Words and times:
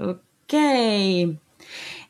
Okay. 0.00 1.36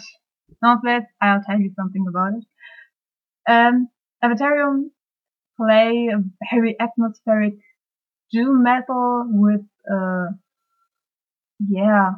nonetheless, 0.63 1.05
I'll 1.21 1.43
tell 1.43 1.61
you 1.61 1.73
something 1.77 2.07
about 2.09 2.33
it. 2.39 2.45
Um, 3.49 3.89
Avatarium 4.25 4.91
play 5.57 6.09
a 6.13 6.23
very 6.53 6.77
atmospheric 6.81 7.55
doom 8.33 8.63
metal 8.63 9.25
with 9.29 9.65
uh 9.91 10.27
yeah 11.69 12.13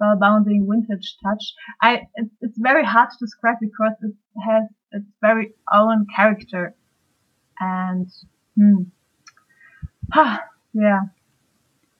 spellbounding 0.00 0.66
vintage 0.68 1.16
touch. 1.22 1.54
I 1.80 2.02
it's, 2.14 2.34
it's 2.40 2.58
very 2.58 2.84
hard 2.84 3.10
to 3.10 3.16
describe 3.20 3.56
because 3.60 3.92
it 4.02 4.14
has 4.44 4.64
its 4.92 5.06
very 5.20 5.54
own 5.72 6.06
character 6.14 6.74
and 7.58 8.08
hmm, 8.56 8.82
ah, 10.12 10.40
yeah 10.72 11.00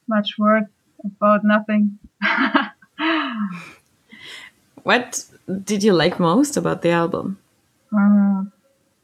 much 0.09 0.37
words 0.39 0.69
about 1.05 1.41
nothing. 1.45 1.99
What 4.87 5.25
did 5.65 5.83
you 5.83 5.93
like 5.93 6.21
most 6.21 6.57
about 6.57 6.83
the 6.83 6.91
album? 6.91 7.39
Um, 7.93 8.53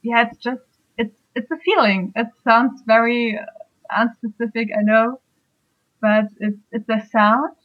yeah, 0.03 0.29
it's 0.29 0.39
just 0.39 0.63
it's 0.97 1.19
it's 1.35 1.51
a 1.51 1.57
feeling. 1.57 2.13
It 2.15 2.29
sounds 2.45 2.83
very 2.87 3.37
unspecific, 4.01 4.69
I 4.79 4.83
know, 4.83 5.21
but 6.01 6.27
it's 6.41 6.61
it's 6.73 6.89
a 6.91 7.01
sound. 7.09 7.57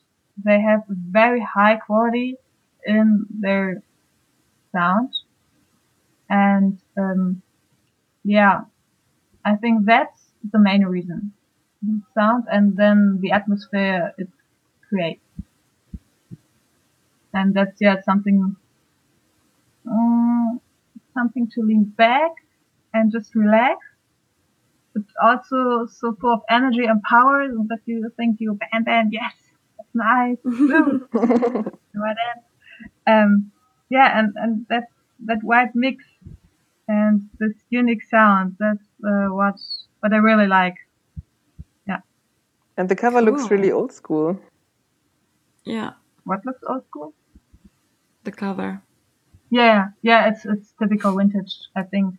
They 0.45 0.61
have 0.61 0.83
very 0.89 1.41
high 1.41 1.77
quality 1.77 2.37
in 2.85 3.25
their 3.29 3.83
sound, 4.73 5.13
and 6.29 6.79
um, 6.97 7.41
yeah, 8.23 8.61
I 9.45 9.55
think 9.57 9.85
that's 9.85 10.33
the 10.51 10.59
main 10.59 10.85
reason. 10.85 11.33
The 11.83 12.01
sound 12.15 12.45
and 12.51 12.77
then 12.77 13.19
the 13.21 13.31
atmosphere 13.31 14.13
it 14.17 14.29
creates, 14.89 15.21
and 17.33 17.53
that's 17.53 17.79
yeah 17.79 18.01
something 18.01 18.55
um, 19.89 20.61
something 21.13 21.47
to 21.55 21.61
lean 21.61 21.85
back 21.85 22.31
and 22.93 23.11
just 23.11 23.35
relax. 23.35 23.86
It's 24.97 25.13
also 25.21 25.85
so 25.99 26.15
full 26.19 26.33
of 26.33 26.41
energy 26.49 26.85
and 26.85 27.01
power 27.03 27.47
that 27.69 27.81
you 27.85 28.09
think 28.17 28.37
you 28.39 28.57
bam 28.61 28.83
bam 28.83 29.09
yes, 29.11 29.35
that's 29.77 29.93
nice. 29.93 30.37
Woo. 30.43 31.07
right 32.03 32.17
then. 32.21 32.37
Um, 33.13 33.51
yeah, 33.89 34.19
and 34.19 34.33
and 34.35 34.65
that 34.69 34.85
that 35.25 35.39
white 35.43 35.73
mix 35.75 36.03
and 36.87 37.29
this 37.39 37.53
unique 37.69 38.03
sound. 38.03 38.55
That's 38.59 38.87
uh, 39.03 39.27
what 39.39 39.55
what 39.99 40.13
I 40.13 40.17
really 40.17 40.47
like. 40.47 40.75
Yeah. 41.87 42.01
And 42.77 42.89
the 42.89 42.95
cover 42.95 43.21
looks 43.21 43.49
really 43.51 43.71
old 43.71 43.91
school. 43.91 44.39
Yeah, 45.65 45.91
What 46.23 46.45
looks 46.45 46.63
old 46.67 46.85
school? 46.85 47.13
the 48.23 48.31
cover. 48.31 48.81
Yeah, 49.49 49.87
yeah. 50.01 50.29
It's 50.29 50.45
it's 50.45 50.73
typical 50.79 51.15
vintage. 51.17 51.53
I 51.75 51.83
think. 51.83 52.15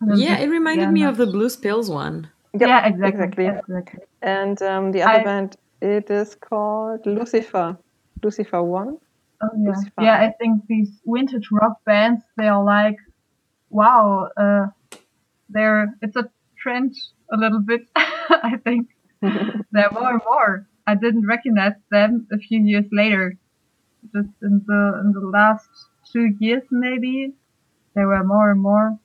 A 0.00 0.04
little 0.06 0.20
Yeah, 0.20 0.38
it 0.38 0.48
reminded 0.48 0.84
yeah, 0.84 0.90
me 0.90 1.04
of 1.04 1.16
the 1.16 1.26
Blues 1.26 1.56
Pills 1.56 1.90
one. 1.90 2.28
Yep, 2.54 2.68
yeah, 2.68 2.86
exactly. 2.86 3.08
exactly. 3.46 3.46
exactly. 3.46 4.00
And 4.22 4.60
um, 4.62 4.92
the 4.92 5.02
other 5.02 5.20
I- 5.20 5.24
band, 5.24 5.56
it 5.80 6.10
is 6.10 6.34
called 6.34 7.06
Lucifer. 7.06 7.76
Lucifer 8.22 8.62
One. 8.62 8.98
Oh 9.40 9.48
yeah, 9.56 9.68
Lucifer. 9.70 10.02
yeah. 10.02 10.18
I 10.20 10.32
think 10.40 10.66
these 10.66 10.90
vintage 11.06 11.48
rock 11.52 11.78
bands, 11.84 12.22
they 12.36 12.48
are 12.48 12.62
like, 12.64 12.96
wow, 13.70 14.28
uh, 14.36 14.66
they're 15.48 15.94
it's 16.02 16.16
a 16.16 16.28
trend 16.60 16.96
a 17.32 17.36
little 17.36 17.60
bit. 17.60 17.82
I 17.96 18.56
think 18.64 18.88
they're 19.22 19.90
more 19.92 20.10
and 20.10 20.20
more. 20.28 20.66
I 20.88 20.94
didn't 20.96 21.26
recognize 21.26 21.74
them 21.90 22.26
a 22.32 22.38
few 22.38 22.60
years 22.60 22.86
later. 22.90 23.36
Just 24.12 24.30
in 24.42 24.62
the 24.66 25.00
in 25.04 25.12
the 25.12 25.26
last 25.32 25.68
two 26.12 26.34
years, 26.40 26.62
maybe 26.72 27.34
there 27.94 28.08
were 28.08 28.24
more 28.24 28.50
and 28.50 28.60
more. 28.60 28.98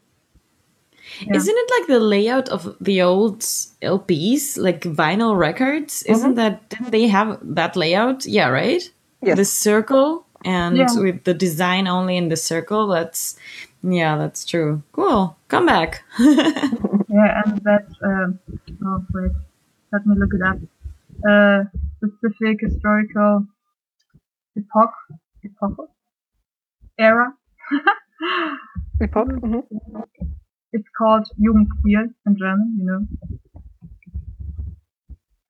Yeah. 1.21 1.35
Isn't 1.35 1.55
it 1.57 1.69
like 1.79 1.87
the 1.87 1.99
layout 1.99 2.49
of 2.49 2.75
the 2.79 3.01
old 3.01 3.39
LPs, 3.81 4.57
like 4.57 4.81
vinyl 4.81 5.37
records? 5.37 6.03
Isn't 6.03 6.35
that 6.35 6.69
didn't 6.69 6.91
they 6.91 7.07
have 7.07 7.39
that 7.55 7.75
layout? 7.75 8.25
Yeah, 8.25 8.47
right. 8.49 8.81
Yes. 9.21 9.37
The 9.37 9.45
circle 9.45 10.25
and 10.45 10.77
Yeah. 10.77 10.87
with 10.95 11.23
the 11.23 11.33
design 11.33 11.87
only 11.87 12.17
in 12.17 12.29
the 12.29 12.35
circle. 12.37 12.87
That's 12.87 13.35
yeah, 13.83 14.17
that's 14.17 14.45
true. 14.45 14.81
Cool. 14.93 15.35
Come 15.49 15.65
back. 15.65 16.03
Yeah, 17.13 17.43
and 17.45 17.61
that, 17.63 17.85
um, 18.01 18.39
oh 18.83 19.05
wait, 19.13 19.31
let 19.91 20.03
me 20.07 20.15
look 20.17 20.33
it 20.33 20.41
up. 20.41 20.57
Uh, 21.29 21.63
specific 21.97 22.57
historical 22.61 23.45
epoch, 24.57 24.93
epoch, 25.45 25.89
era. 26.97 27.33
Epoch. 29.01 29.27
mhm. 29.27 29.63
It's 30.73 30.89
called 30.97 31.27
Jugendstil 31.39 32.13
in 32.25 32.35
German, 32.37 32.77
you 32.79 32.85
know. 32.85 33.05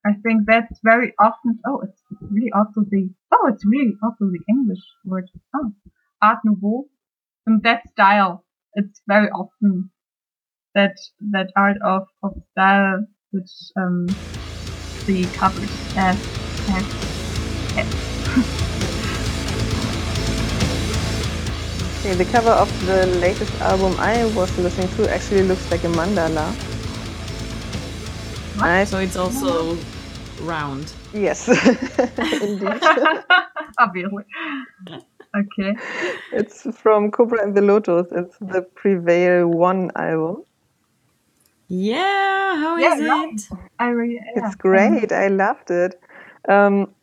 I 0.06 0.12
think 0.22 0.42
that's 0.46 0.78
very 0.84 1.14
often, 1.18 1.58
oh, 1.66 1.80
it's 1.80 2.02
really 2.20 2.52
also 2.54 2.82
the, 2.90 3.08
oh, 3.32 3.50
it's 3.50 3.64
really 3.64 3.94
also 4.02 4.26
the 4.26 4.40
English 4.48 4.84
word. 5.06 5.30
Oh, 5.56 5.72
Art 6.20 6.40
Nouveau. 6.44 6.88
In 7.46 7.60
that 7.64 7.88
style, 7.88 8.44
it's 8.74 9.00
very 9.08 9.28
often 9.30 9.90
that, 10.74 10.96
that 11.32 11.50
art 11.56 11.78
of, 11.82 12.06
of 12.22 12.34
style 12.52 13.06
which, 13.30 13.50
um, 13.76 14.06
the 15.06 15.26
covers 15.38 15.72
have, 15.96 16.20
have, 16.68 16.86
have. 17.76 18.63
Okay, 22.04 22.12
the 22.16 22.26
cover 22.26 22.50
of 22.50 22.68
the 22.84 23.06
latest 23.06 23.50
album 23.62 23.96
I 23.98 24.26
was 24.36 24.52
listening 24.58 24.88
to 24.96 25.10
actually 25.10 25.42
looks 25.44 25.70
like 25.70 25.84
a 25.84 25.88
mandala. 25.88 26.52
I, 28.60 28.84
So 28.84 28.98
it's 28.98 29.16
also 29.16 29.78
round. 30.42 30.92
yes, 31.14 31.48
indeed. 32.42 32.68
Obviously. 33.78 34.22
Okay. 35.34 35.76
It's 36.30 36.66
from 36.76 37.10
Kobra 37.10 37.42
and 37.42 37.54
the 37.56 37.62
Lotus. 37.62 38.08
It's 38.12 38.36
the 38.38 38.60
Prevail 38.74 39.46
One 39.48 39.90
album. 39.96 40.44
Yeah, 41.68 42.56
how 42.56 42.76
Yeah, 42.76 42.96
is 42.96 43.00
right. 43.00 43.32
it? 43.32 43.48
I 43.78 43.88
really. 43.88 44.20
Yeah. 44.36 44.46
It's 44.46 44.56
great. 44.56 45.10
I 45.10 45.28
loved 45.28 45.70
it. 45.70 45.98
Um, 46.50 46.94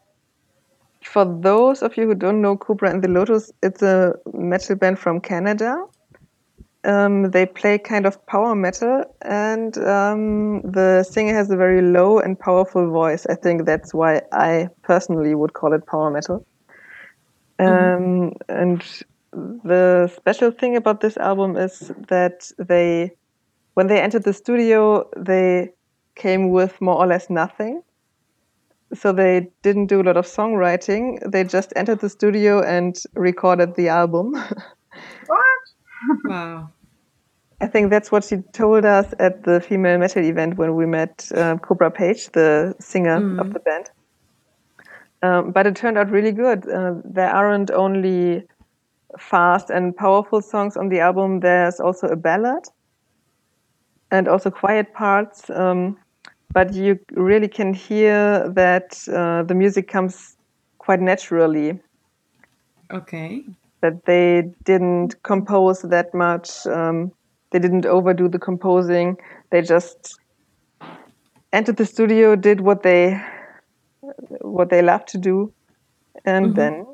for 1.03 1.25
those 1.25 1.81
of 1.81 1.97
you 1.97 2.07
who 2.07 2.15
don't 2.15 2.41
know 2.41 2.57
Kobra 2.57 2.89
and 2.89 3.03
the 3.03 3.07
Lotus, 3.07 3.51
it's 3.63 3.81
a 3.81 4.13
metal 4.33 4.75
band 4.75 4.99
from 4.99 5.19
Canada. 5.19 5.83
Um, 6.83 7.29
they 7.29 7.45
play 7.45 7.77
kind 7.77 8.05
of 8.05 8.25
power 8.25 8.55
metal, 8.55 9.03
and 9.21 9.77
um, 9.77 10.61
the 10.61 11.03
singer 11.03 11.33
has 11.33 11.51
a 11.51 11.55
very 11.55 11.81
low 11.81 12.19
and 12.19 12.39
powerful 12.39 12.89
voice. 12.89 13.25
I 13.27 13.35
think 13.35 13.65
that's 13.65 13.93
why 13.93 14.21
I 14.31 14.69
personally 14.81 15.35
would 15.35 15.53
call 15.53 15.73
it 15.73 15.85
power 15.85 16.09
metal. 16.09 16.45
Um, 17.59 18.33
and 18.49 18.83
the 19.33 20.11
special 20.15 20.49
thing 20.49 20.75
about 20.75 21.01
this 21.01 21.17
album 21.17 21.55
is 21.55 21.91
that 22.07 22.49
they, 22.57 23.11
when 23.75 23.85
they 23.85 24.01
entered 24.01 24.23
the 24.23 24.33
studio, 24.33 25.07
they 25.15 25.69
came 26.15 26.49
with 26.49 26.81
more 26.81 26.95
or 26.95 27.05
less 27.05 27.29
nothing. 27.29 27.83
So 28.93 29.11
they 29.11 29.49
didn't 29.61 29.87
do 29.87 30.01
a 30.01 30.03
lot 30.03 30.17
of 30.17 30.25
songwriting. 30.25 31.19
They 31.31 31.43
just 31.43 31.71
entered 31.75 31.99
the 31.99 32.09
studio 32.09 32.61
and 32.61 32.95
recorded 33.15 33.75
the 33.75 33.89
album. 33.89 34.33
What? 35.27 35.61
Wow. 36.25 36.69
I 37.61 37.67
think 37.67 37.91
that's 37.91 38.11
what 38.11 38.23
she 38.23 38.37
told 38.53 38.85
us 38.85 39.13
at 39.19 39.43
the 39.43 39.61
female 39.61 39.99
metal 39.99 40.23
event 40.23 40.57
when 40.57 40.75
we 40.75 40.85
met 40.85 41.27
uh, 41.35 41.55
Kobra 41.57 41.93
Paige, 41.93 42.31
the 42.31 42.75
singer 42.79 43.39
of 43.39 43.53
the 43.53 43.59
band. 43.59 43.85
Um, 45.21 45.51
but 45.51 45.67
it 45.67 45.75
turned 45.75 45.97
out 45.97 46.09
really 46.09 46.31
good. 46.31 46.67
Uh, 46.67 46.95
there 47.05 47.29
aren't 47.29 47.69
only 47.69 48.47
fast 49.19 49.69
and 49.69 49.95
powerful 49.95 50.41
songs 50.41 50.75
on 50.75 50.89
the 50.89 50.99
album, 50.99 51.41
there's 51.41 51.79
also 51.79 52.07
a 52.07 52.15
ballad 52.15 52.63
and 54.09 54.27
also 54.27 54.49
quiet 54.49 54.93
parts. 54.93 55.49
Um, 55.49 55.97
but 56.53 56.73
you 56.73 56.99
really 57.13 57.47
can 57.47 57.73
hear 57.73 58.49
that 58.49 58.97
uh, 59.09 59.43
the 59.43 59.55
music 59.55 59.87
comes 59.87 60.35
quite 60.79 60.99
naturally 60.99 61.79
Okay. 62.91 63.45
that 63.81 64.05
they 64.05 64.43
didn't 64.63 65.21
compose 65.23 65.81
that 65.81 66.13
much. 66.13 66.65
Um, 66.67 67.11
they 67.51 67.59
didn't 67.59 67.85
overdo 67.85 68.27
the 68.29 68.39
composing. 68.39 69.17
They 69.51 69.61
just 69.61 70.19
entered 71.51 71.77
the 71.77 71.85
studio, 71.85 72.35
did 72.35 72.61
what 72.61 72.83
they 72.83 73.19
what 74.41 74.69
they 74.69 74.81
love 74.81 75.05
to 75.05 75.17
do, 75.17 75.53
and 76.25 76.55
then 76.55 76.85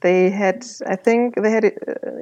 they 0.00 0.30
had. 0.30 0.64
I 0.86 0.96
think 0.96 1.36
they 1.36 1.50
had 1.50 1.64
uh, 1.64 1.70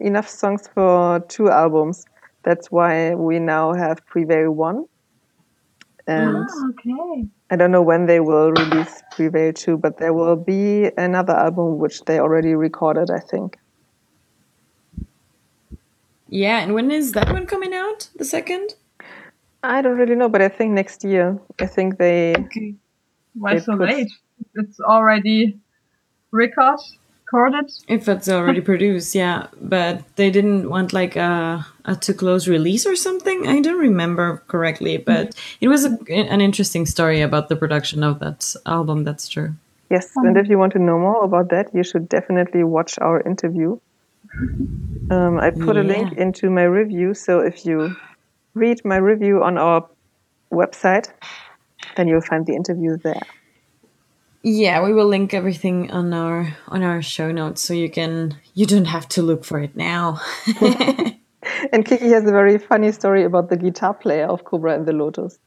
enough 0.00 0.28
songs 0.28 0.68
for 0.74 1.20
two 1.28 1.50
albums. 1.50 2.04
That's 2.44 2.70
why 2.70 3.14
we 3.14 3.38
now 3.38 3.72
have 3.74 4.04
Prevail 4.06 4.50
One, 4.50 4.86
and 6.06 6.36
Ah, 6.48 6.68
okay. 6.70 7.26
I 7.50 7.56
don't 7.56 7.70
know 7.70 7.82
when 7.82 8.06
they 8.06 8.20
will 8.20 8.50
release 8.52 9.02
Prevail 9.12 9.52
Two, 9.52 9.76
but 9.76 9.98
there 9.98 10.12
will 10.12 10.36
be 10.36 10.90
another 10.96 11.32
album 11.34 11.78
which 11.78 12.02
they 12.04 12.18
already 12.18 12.54
recorded. 12.54 13.10
I 13.10 13.20
think. 13.20 13.58
Yeah, 16.28 16.58
and 16.60 16.74
when 16.74 16.90
is 16.90 17.12
that 17.12 17.30
one 17.32 17.46
coming 17.46 17.72
out? 17.74 18.08
The 18.16 18.24
second? 18.24 18.74
I 19.62 19.80
don't 19.82 19.96
really 19.96 20.14
know, 20.16 20.28
but 20.28 20.42
I 20.42 20.48
think 20.48 20.72
next 20.72 21.04
year. 21.04 21.38
I 21.60 21.66
think 21.66 21.98
they. 21.98 22.34
Okay. 22.36 22.74
Why 23.34 23.54
They 23.54 23.60
so 23.60 23.76
put- 23.76 23.88
late? 23.88 24.10
It's 24.54 24.80
already 24.80 25.58
record, 26.30 26.78
recorded. 27.26 27.72
If 27.88 28.08
it's 28.08 28.28
already 28.28 28.60
produced, 28.70 29.14
yeah. 29.14 29.46
But 29.60 30.02
they 30.16 30.30
didn't 30.30 30.68
want 30.68 30.92
like 30.92 31.16
a, 31.16 31.66
a 31.84 31.96
too 31.96 32.14
close 32.14 32.48
release 32.48 32.86
or 32.86 32.96
something. 32.96 33.46
I 33.46 33.60
don't 33.60 33.78
remember 33.78 34.42
correctly, 34.48 34.96
but 34.98 35.34
it 35.60 35.68
was 35.68 35.84
a, 35.84 35.98
an 36.10 36.40
interesting 36.40 36.86
story 36.86 37.20
about 37.20 37.48
the 37.48 37.56
production 37.56 38.02
of 38.02 38.18
that 38.20 38.54
album. 38.64 39.04
That's 39.04 39.28
true. 39.28 39.54
Yes, 39.90 40.10
and 40.16 40.36
if 40.36 40.48
you 40.48 40.58
want 40.58 40.72
to 40.72 40.80
know 40.80 40.98
more 40.98 41.22
about 41.24 41.50
that, 41.50 41.72
you 41.72 41.84
should 41.84 42.08
definitely 42.08 42.64
watch 42.64 42.98
our 42.98 43.20
interview. 43.20 43.78
Um, 45.08 45.38
I 45.38 45.50
put 45.50 45.76
a 45.76 45.84
link 45.84 46.14
into 46.14 46.50
my 46.50 46.64
review, 46.64 47.14
so 47.14 47.38
if 47.38 47.64
you 47.64 47.94
read 48.54 48.84
my 48.84 48.96
review 48.96 49.44
on 49.44 49.56
our 49.56 49.88
website, 50.50 51.12
then 51.96 52.08
you'll 52.08 52.22
find 52.22 52.44
the 52.44 52.54
interview 52.54 52.96
there. 52.96 53.22
Yeah, 54.48 54.84
we 54.84 54.92
will 54.92 55.08
link 55.08 55.34
everything 55.34 55.90
on 55.90 56.14
our 56.14 56.56
on 56.68 56.84
our 56.84 57.02
show 57.02 57.32
notes 57.32 57.60
so 57.60 57.74
you 57.74 57.90
can 57.90 58.38
you 58.54 58.64
don't 58.64 58.84
have 58.84 59.08
to 59.08 59.22
look 59.22 59.44
for 59.44 59.58
it 59.58 59.74
now. 59.74 60.20
And 61.72 61.84
Kiki 61.84 62.08
has 62.10 62.24
a 62.24 62.30
very 62.30 62.58
funny 62.58 62.92
story 62.92 63.24
about 63.24 63.50
the 63.50 63.56
guitar 63.56 63.94
player 63.94 64.26
of 64.26 64.44
Kobra 64.44 64.74
and 64.76 64.86
the 64.86 64.92
Lotus. 64.92 65.38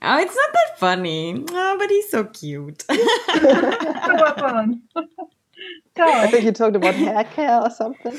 Oh, 0.00 0.18
it's 0.18 0.34
not 0.34 0.52
that 0.52 0.78
funny. 0.78 1.44
Oh, 1.50 1.76
but 1.78 1.90
he's 1.90 2.10
so 2.10 2.24
cute. 2.24 2.82
Super 2.90 4.34
fun. 4.38 4.82
I 5.98 6.30
think 6.30 6.44
you 6.44 6.52
talked 6.52 6.76
about 6.76 6.94
hair 6.94 7.24
care 7.24 7.60
or 7.60 7.70
something. 7.70 8.18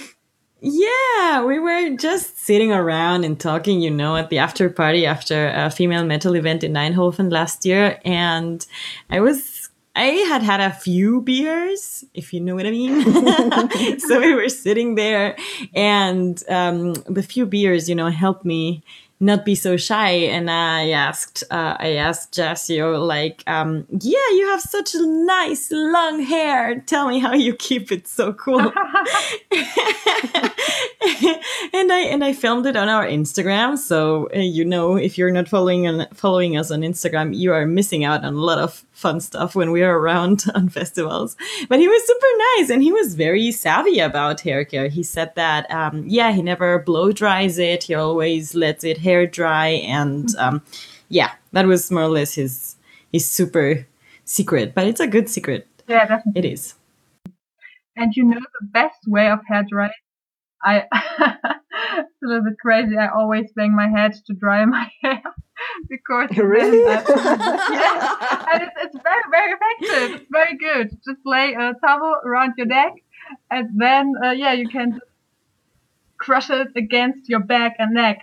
Yeah, 0.59 1.43
we 1.43 1.59
were 1.59 1.95
just 1.95 2.39
sitting 2.39 2.71
around 2.71 3.23
and 3.23 3.39
talking, 3.39 3.79
you 3.79 3.91
know, 3.91 4.15
at 4.15 4.29
the 4.29 4.39
after 4.39 4.69
party 4.69 5.05
after 5.05 5.49
a 5.49 5.69
female 5.69 6.03
metal 6.03 6.35
event 6.35 6.63
in 6.63 6.73
Eindhoven 6.73 7.31
last 7.31 7.63
year. 7.65 7.99
And 8.03 8.65
I 9.09 9.19
was, 9.19 9.69
I 9.95 10.05
had 10.05 10.41
had 10.41 10.59
a 10.59 10.71
few 10.71 11.21
beers, 11.21 12.03
if 12.15 12.33
you 12.33 12.39
know 12.39 12.55
what 12.55 12.65
I 12.65 12.71
mean. 12.71 13.99
so 13.99 14.19
we 14.19 14.33
were 14.33 14.49
sitting 14.49 14.95
there 14.95 15.37
and 15.75 16.41
um, 16.49 16.93
the 17.05 17.23
few 17.23 17.45
beers, 17.45 17.87
you 17.87 17.93
know, 17.93 18.09
helped 18.09 18.43
me 18.43 18.83
not 19.19 19.45
be 19.45 19.55
so 19.55 19.77
shy. 19.77 20.09
And 20.09 20.49
i 20.49 20.89
asked 20.91 21.43
uh, 21.51 21.75
i 21.79 21.95
asked 21.95 22.33
Jasio 22.33 23.05
like 23.05 23.43
um, 23.47 23.85
yeah 23.89 24.29
you 24.31 24.47
have 24.51 24.61
such 24.61 24.95
nice 24.95 25.69
long 25.71 26.21
hair. 26.21 26.79
Tell 26.81 27.07
me 27.07 27.19
how 27.19 27.33
you 27.33 27.55
keep 27.55 27.91
it 27.91 28.07
so 28.07 28.33
cool. 28.33 28.71
And 31.73 31.91
i 31.91 31.99
and 31.99 32.23
i 32.23 32.33
filmed 32.33 32.65
it 32.65 32.75
on 32.75 32.89
our 32.89 33.05
instagram. 33.05 33.77
So 33.77 34.29
uh, 34.35 34.39
you 34.39 34.65
know 34.65 34.95
if 34.95 35.17
you're 35.17 35.31
not 35.31 35.47
following 35.47 35.87
on, 35.87 36.07
following 36.13 36.57
us 36.57 36.71
on 36.71 36.81
instagram 36.81 37.35
you 37.35 37.53
are 37.53 37.65
missing 37.65 38.03
out 38.03 38.23
on 38.23 38.33
a 38.33 38.37
lot 38.37 38.59
of 38.59 38.83
fun 38.91 39.19
stuff 39.19 39.55
when 39.55 39.71
we 39.71 39.83
are 39.83 39.97
around 39.97 40.45
on 40.55 40.69
festivals. 40.69 41.35
But 41.69 41.79
he 41.79 41.87
was 41.87 42.05
super 42.05 42.27
nice 42.57 42.69
and 42.69 42.81
he 42.81 42.91
was 42.91 43.15
very 43.15 43.51
savvy 43.51 43.99
about 43.99 44.41
hair 44.41 44.65
care. 44.65 44.87
He 44.87 45.03
said 45.03 45.33
that 45.35 45.69
um, 45.71 46.03
yeah 46.07 46.31
he 46.31 46.41
never 46.41 46.79
blow 46.79 47.11
dries 47.11 47.57
it. 47.57 47.83
He 47.83 47.95
always 47.95 48.55
lets 48.55 48.83
it 48.83 48.97
hair 49.07 49.23
dry 49.39 49.67
and 49.97 50.35
um, 50.45 50.61
yeah 51.09 51.31
that 51.53 51.65
was 51.65 51.89
more 51.91 52.03
or 52.03 52.13
less 52.19 52.35
his 52.35 52.75
his 53.15 53.25
super 53.37 53.87
secret 54.25 54.73
but 54.75 54.85
it's 54.87 54.99
a 54.99 55.07
good 55.15 55.29
secret 55.29 55.67
yeah, 55.87 56.05
definitely. 56.05 56.39
it 56.41 56.45
is 56.53 56.75
And 57.95 58.13
you 58.15 58.23
know 58.25 58.39
the 58.59 58.67
best 58.79 59.01
way 59.07 59.27
of 59.29 59.39
hair 59.47 59.63
drying? 59.69 60.03
I 60.63 60.73
it's 60.91 62.21
a 62.23 62.27
little 62.29 62.43
bit 62.49 62.59
crazy. 62.59 62.95
I 62.97 63.07
always 63.09 63.47
bang 63.55 63.73
my 63.75 63.87
head 63.97 64.13
to 64.27 64.33
dry 64.33 64.65
my 64.65 64.85
hair 65.01 65.21
because 65.89 66.29
Really? 66.37 66.83
I- 66.85 67.03
yeah, 67.77 68.53
and 68.53 68.59
it's, 68.65 68.77
it's 68.83 68.97
very 69.09 69.25
very 69.37 69.51
effective. 69.57 70.07
It's 70.21 70.31
very 70.31 70.55
good. 70.67 70.87
Just 71.07 71.21
lay 71.25 71.53
a 71.53 71.73
towel 71.83 72.21
around 72.25 72.53
your 72.57 72.67
neck, 72.67 72.93
and 73.49 73.69
then 73.83 74.13
uh, 74.23 74.31
yeah, 74.31 74.53
you 74.53 74.67
can 74.67 74.91
just 74.99 75.11
crush 76.17 76.49
it 76.49 76.69
against 76.75 77.29
your 77.29 77.39
back 77.39 77.75
and 77.79 77.93
neck, 77.93 78.17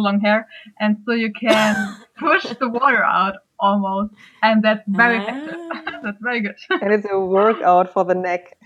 long 0.00 0.20
hair, 0.20 0.48
and 0.80 0.96
so 1.04 1.12
you 1.12 1.32
can 1.32 1.96
push 2.18 2.44
the 2.60 2.68
water 2.68 3.02
out 3.04 3.34
almost, 3.60 4.14
and 4.42 4.62
that's 4.62 4.82
very 4.88 5.18
effective. 5.18 5.56
Ah. 5.72 5.82
that's 6.04 6.18
very 6.20 6.40
good. 6.40 6.56
And 6.82 6.92
it's 6.92 7.06
a 7.10 7.18
workout 7.18 7.92
for 7.92 8.04
the 8.04 8.14
neck. 8.14 8.56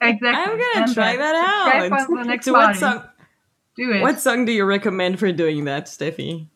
exactly. 0.00 0.28
i'm 0.28 0.58
gonna 0.58 0.84
And 0.86 0.94
try 0.94 1.16
that's 1.16 1.32
that 1.32 1.78
great 1.78 1.92
out 1.92 2.06
for 2.06 2.16
the 2.16 2.24
next 2.24 2.46
so 2.46 2.52
what 2.54 2.64
party. 2.64 2.78
song 2.80 3.02
Do 3.76 3.92
it. 3.92 4.00
what 4.02 4.18
song 4.18 4.44
do 4.46 4.52
you 4.52 4.64
recommend 4.64 5.18
for 5.18 5.30
doing 5.32 5.64
that 5.66 5.86
steffi 5.86 6.48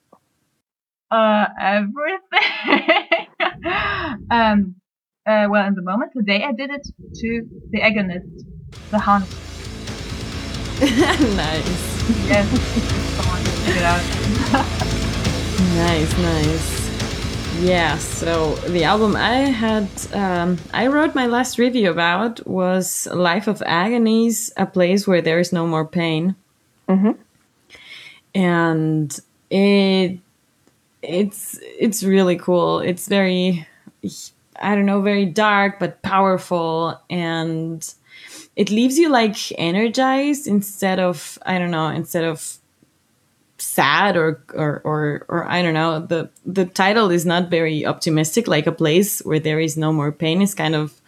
uh, 1.11 1.47
everything. 1.61 3.27
um, 4.31 4.75
uh, 5.27 5.47
well, 5.51 5.67
in 5.67 5.75
the 5.75 5.83
moment 5.83 6.13
today, 6.17 6.43
I 6.45 6.53
did 6.53 6.71
it 6.71 6.85
to 7.21 7.29
the 7.71 7.81
agonist, 7.81 8.45
the 8.91 8.99
hunt. 8.99 9.25
nice 11.37 11.85
Yes, 12.29 12.47
someone 13.17 13.45
check 13.45 13.58
it 13.77 13.83
out. 13.83 14.03
Nice, 15.75 16.17
nice. 16.19 16.79
Yeah, 17.61 17.99
so 17.99 18.55
the 18.69 18.85
album 18.85 19.17
I 19.17 19.39
had, 19.39 19.89
um, 20.13 20.59
I 20.73 20.87
wrote 20.87 21.17
my 21.17 21.27
last 21.27 21.59
review 21.59 21.91
about 21.91 22.47
was 22.47 23.09
Life 23.13 23.49
of 23.49 23.61
Agony's, 23.67 24.53
a 24.57 24.67
place 24.67 25.09
where 25.09 25.21
there 25.21 25.41
is 25.41 25.53
no 25.53 25.67
more 25.67 25.85
pain. 25.85 26.37
Mm-hmm. 26.89 27.13
And 28.35 29.21
it 29.51 30.19
it's 31.03 31.59
it's 31.63 32.05
really 32.05 32.37
cool. 32.37 32.79
It's 32.79 33.09
very 33.09 33.67
I 34.61 34.75
don't 34.77 34.87
know, 34.87 35.01
very 35.01 35.27
dark 35.27 35.81
but 35.81 36.03
powerful 36.03 37.01
and 37.11 37.95
it 38.55 38.71
leaves 38.71 38.99
you 38.99 39.09
like 39.09 39.37
energized 39.59 40.47
instead 40.47 41.01
of 41.01 41.39
I 41.45 41.59
don't 41.59 41.73
know, 41.73 41.89
instead 41.89 42.23
of 42.23 42.58
sad 43.59 44.17
or 44.17 44.43
or 44.55 44.81
or, 44.85 45.27
or 45.29 45.49
I 45.49 45.63
don't 45.63 45.75
know. 45.75 46.01
The 46.01 46.31
the 46.47 46.65
title 46.65 47.11
is 47.11 47.27
not 47.27 47.51
very 47.51 47.85
optimistic 47.85 48.49
like 48.49 48.67
a 48.67 48.73
place 48.73 49.21
where 49.21 49.41
there 49.41 49.61
is 49.61 49.77
no 49.77 49.93
more 49.93 50.13
pain 50.13 50.43
is 50.43 50.55
kind 50.55 50.75
of 50.75 51.01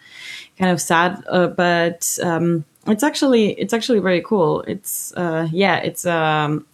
kind 0.57 0.71
of 0.71 0.81
sad 0.81 1.23
uh, 1.29 1.47
but 1.47 2.19
um 2.21 2.65
it's 2.87 3.03
actually 3.03 3.51
it's 3.53 3.73
actually 3.73 3.99
very 3.99 4.21
cool. 4.21 4.61
It's 4.61 5.13
uh 5.15 5.47
yeah, 5.51 5.77
it's 5.77 6.05
um 6.05 6.65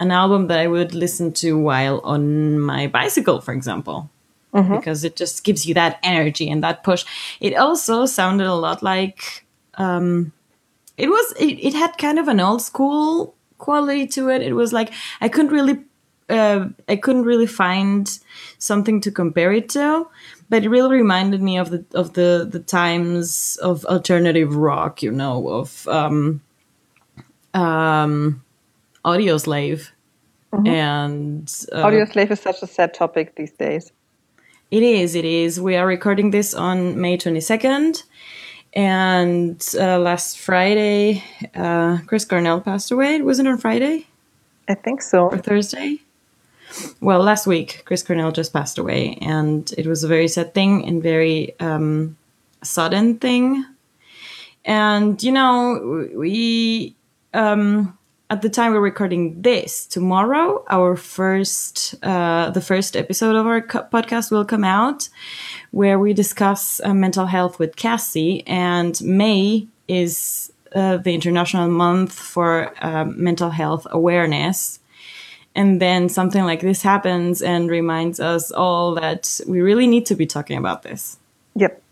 an 0.00 0.10
album 0.10 0.46
that 0.48 0.58
I 0.58 0.66
would 0.66 0.94
listen 0.94 1.32
to 1.34 1.58
while 1.58 2.00
on 2.04 2.60
my 2.60 2.86
bicycle, 2.86 3.40
for 3.40 3.52
example, 3.52 4.10
mm-hmm. 4.54 4.76
because 4.76 5.04
it 5.04 5.16
just 5.16 5.44
gives 5.44 5.66
you 5.66 5.74
that 5.74 5.98
energy 6.02 6.48
and 6.48 6.62
that 6.62 6.84
push. 6.84 7.04
It 7.40 7.56
also 7.56 8.06
sounded 8.06 8.46
a 8.46 8.54
lot 8.54 8.82
like 8.82 9.44
um, 9.74 10.32
it 10.96 11.08
was. 11.08 11.32
It, 11.38 11.64
it, 11.64 11.74
had 11.74 11.98
kind 11.98 12.18
of 12.18 12.28
an 12.28 12.40
old 12.40 12.62
school 12.62 13.34
quality 13.58 14.06
to 14.08 14.30
it. 14.30 14.42
It 14.42 14.54
was 14.54 14.72
like 14.72 14.92
I 15.20 15.28
couldn't 15.28 15.52
really. 15.52 15.84
Uh, 16.30 16.68
I 16.86 16.96
couldn't 16.96 17.24
really 17.24 17.46
find 17.46 18.18
something 18.58 19.00
to 19.00 19.10
compare 19.10 19.50
it 19.50 19.70
to, 19.70 20.06
but 20.50 20.62
it 20.62 20.68
really 20.68 20.94
reminded 20.94 21.40
me 21.40 21.56
of 21.56 21.70
the 21.70 21.84
of 21.94 22.12
the 22.12 22.46
the 22.50 22.58
times 22.60 23.58
of 23.62 23.86
alternative 23.86 24.54
rock, 24.54 25.02
you 25.02 25.10
know, 25.10 25.48
of 25.48 25.88
um, 25.88 26.42
um, 27.54 28.42
Audioslave. 29.04 29.90
Mm-hmm. 30.52 30.66
And 30.66 31.66
uh, 31.72 31.84
Audioslave 31.84 32.30
is 32.30 32.40
such 32.40 32.62
a 32.62 32.66
sad 32.66 32.94
topic 32.94 33.36
these 33.36 33.52
days. 33.52 33.92
It 34.70 34.82
is, 34.82 35.14
it 35.14 35.24
is. 35.24 35.60
We 35.60 35.76
are 35.76 35.86
recording 35.86 36.30
this 36.30 36.52
on 36.52 37.00
May 37.00 37.16
22nd. 37.16 38.02
And 38.74 39.66
uh, 39.78 39.98
last 39.98 40.38
Friday, 40.38 41.24
uh, 41.54 41.98
Chris 42.06 42.24
Cornell 42.24 42.60
passed 42.60 42.90
away. 42.90 43.20
Was 43.22 43.38
it 43.38 43.46
on 43.46 43.58
Friday? 43.58 44.06
I 44.68 44.74
think 44.74 45.02
so. 45.02 45.28
Or 45.28 45.38
Thursday? 45.38 46.00
Well, 47.00 47.20
last 47.20 47.46
week, 47.46 47.82
Chris 47.86 48.02
Cornell 48.02 48.30
just 48.30 48.52
passed 48.52 48.78
away. 48.78 49.18
And 49.22 49.72
it 49.76 49.86
was 49.86 50.04
a 50.04 50.08
very 50.08 50.28
sad 50.28 50.54
thing 50.54 50.86
and 50.86 51.02
very 51.02 51.58
um, 51.60 52.16
sudden 52.62 53.18
thing. 53.18 53.64
And, 54.64 55.22
you 55.22 55.32
know, 55.32 56.08
we. 56.14 56.94
Um, 57.34 57.97
at 58.30 58.42
the 58.42 58.48
time 58.50 58.72
we're 58.72 58.80
recording 58.80 59.40
this 59.42 59.86
tomorrow 59.86 60.64
our 60.68 60.96
first 60.96 61.94
uh, 62.02 62.50
the 62.50 62.60
first 62.60 62.96
episode 62.96 63.36
of 63.36 63.46
our 63.46 63.62
podcast 63.62 64.30
will 64.30 64.44
come 64.44 64.64
out 64.64 65.08
where 65.70 65.98
we 65.98 66.12
discuss 66.12 66.80
uh, 66.84 66.94
mental 66.94 67.26
health 67.26 67.58
with 67.58 67.76
cassie 67.76 68.46
and 68.46 69.00
may 69.02 69.66
is 69.88 70.52
uh, 70.74 70.98
the 70.98 71.14
international 71.14 71.68
month 71.68 72.12
for 72.12 72.72
um, 72.84 73.22
mental 73.22 73.50
health 73.50 73.86
awareness. 73.90 74.80
And 75.54 75.80
then 75.80 76.08
something 76.08 76.44
like 76.44 76.60
this 76.60 76.82
happens 76.82 77.42
and 77.42 77.70
reminds 77.70 78.20
us 78.20 78.52
all 78.52 78.94
that 78.96 79.40
we 79.48 79.60
really 79.60 79.86
need 79.86 80.06
to 80.06 80.14
be 80.14 80.26
talking 80.26 80.58
about 80.58 80.82
this. 80.82 81.18
Yep. 81.56 81.82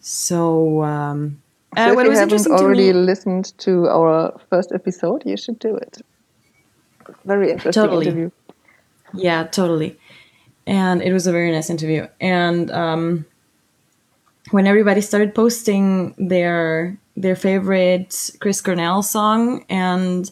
So 0.00 0.82
um, 0.84 1.42
uh, 1.76 1.94
so 1.94 2.00
if 2.00 2.06
you 2.06 2.12
haven't 2.12 2.46
already 2.46 2.92
to 2.92 2.98
listened 2.98 3.58
to 3.58 3.88
our 3.88 4.38
first 4.50 4.72
episode, 4.72 5.22
you 5.24 5.36
should 5.36 5.58
do 5.58 5.76
it. 5.76 6.02
Very 7.24 7.50
interesting 7.50 7.82
totally. 7.82 8.06
interview. 8.06 8.30
Yeah, 9.14 9.44
totally. 9.44 9.98
And 10.66 11.02
it 11.02 11.12
was 11.12 11.26
a 11.26 11.32
very 11.32 11.50
nice 11.52 11.70
interview. 11.70 12.06
And 12.20 12.70
um, 12.70 13.26
when 14.50 14.66
everybody 14.66 15.00
started 15.00 15.34
posting 15.34 16.14
their 16.18 16.98
their 17.16 17.36
favorite 17.36 18.30
Chris 18.40 18.60
Cornell 18.60 19.02
song 19.02 19.64
and 19.68 20.30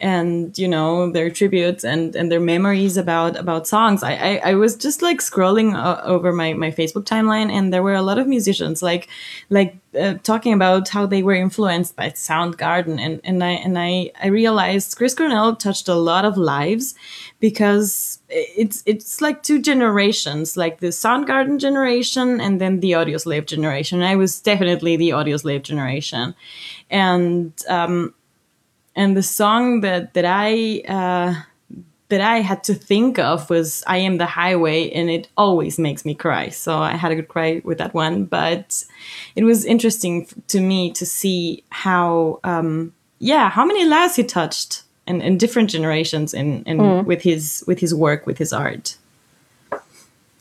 and 0.00 0.58
you 0.58 0.66
know 0.66 1.10
their 1.12 1.30
tributes 1.30 1.84
and 1.84 2.16
and 2.16 2.30
their 2.30 2.40
memories 2.40 2.96
about 2.96 3.36
about 3.36 3.66
songs. 3.66 4.02
I 4.02 4.12
i, 4.14 4.40
I 4.50 4.54
was 4.54 4.76
just 4.76 5.02
like 5.02 5.20
scrolling 5.20 5.74
uh, 5.74 6.00
over 6.04 6.32
my 6.32 6.52
my 6.54 6.70
facebook 6.70 7.04
timeline 7.04 7.50
and 7.50 7.72
there 7.72 7.82
were 7.82 7.94
a 7.94 8.02
lot 8.02 8.18
of 8.18 8.26
musicians 8.26 8.82
like 8.82 9.08
like 9.50 9.76
uh, 9.98 10.14
talking 10.22 10.52
about 10.52 10.88
how 10.88 11.06
they 11.06 11.22
were 11.22 11.34
influenced 11.34 11.96
by 11.96 12.10
soundgarden 12.10 12.98
and 13.00 13.20
and 13.24 13.42
i 13.42 13.50
and 13.50 13.78
i 13.78 14.10
i 14.22 14.28
realized 14.28 14.96
chris 14.96 15.14
cornell 15.14 15.54
touched 15.56 15.88
a 15.88 15.94
lot 15.94 16.24
of 16.24 16.36
lives 16.36 16.94
because 17.40 18.20
it's 18.30 18.82
it's 18.86 19.20
like 19.20 19.42
two 19.42 19.60
generations 19.60 20.56
like 20.56 20.80
the 20.80 20.88
soundgarden 20.88 21.58
generation 21.58 22.40
and 22.40 22.60
then 22.60 22.80
the 22.80 22.92
audioslave 22.92 23.46
generation. 23.46 24.02
I 24.02 24.16
was 24.16 24.40
definitely 24.40 24.96
the 24.96 25.10
audioslave 25.10 25.62
generation. 25.62 26.34
And 26.90 27.52
um 27.68 28.14
and 28.94 29.16
the 29.16 29.22
song 29.22 29.80
that 29.80 30.14
that 30.14 30.24
I 30.24 30.82
uh, 30.88 31.34
that 32.08 32.20
I 32.20 32.40
had 32.40 32.64
to 32.64 32.74
think 32.74 33.18
of 33.18 33.48
was 33.48 33.82
"I 33.86 33.98
Am 33.98 34.18
the 34.18 34.26
Highway," 34.26 34.90
and 34.90 35.08
it 35.08 35.28
always 35.36 35.78
makes 35.78 36.04
me 36.04 36.14
cry. 36.14 36.48
So 36.48 36.78
I 36.78 36.96
had 36.96 37.12
a 37.12 37.14
good 37.14 37.28
cry 37.28 37.62
with 37.64 37.78
that 37.78 37.94
one. 37.94 38.24
But 38.24 38.84
it 39.36 39.44
was 39.44 39.64
interesting 39.64 40.26
to 40.48 40.60
me 40.60 40.92
to 40.92 41.06
see 41.06 41.62
how, 41.70 42.40
um, 42.44 42.92
yeah, 43.18 43.48
how 43.48 43.64
many 43.64 43.84
lives 43.84 44.16
he 44.16 44.24
touched 44.24 44.82
in, 45.06 45.20
in 45.20 45.38
different 45.38 45.70
generations 45.70 46.34
in, 46.34 46.62
in 46.64 46.78
mm. 46.78 47.04
with 47.04 47.22
his 47.22 47.64
with 47.66 47.80
his 47.80 47.94
work 47.94 48.26
with 48.26 48.38
his 48.38 48.52
art. 48.52 48.96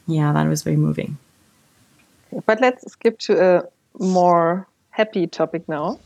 Yeah, 0.08 0.34
that 0.34 0.48
was 0.48 0.64
very 0.64 0.78
moving. 0.78 1.18
But 2.46 2.62
let's 2.62 2.92
skip 2.92 3.20
to 3.20 3.34
a 3.44 3.64
more 4.04 4.68
happy 4.90 5.28
topic 5.28 5.68
now. 5.70 6.00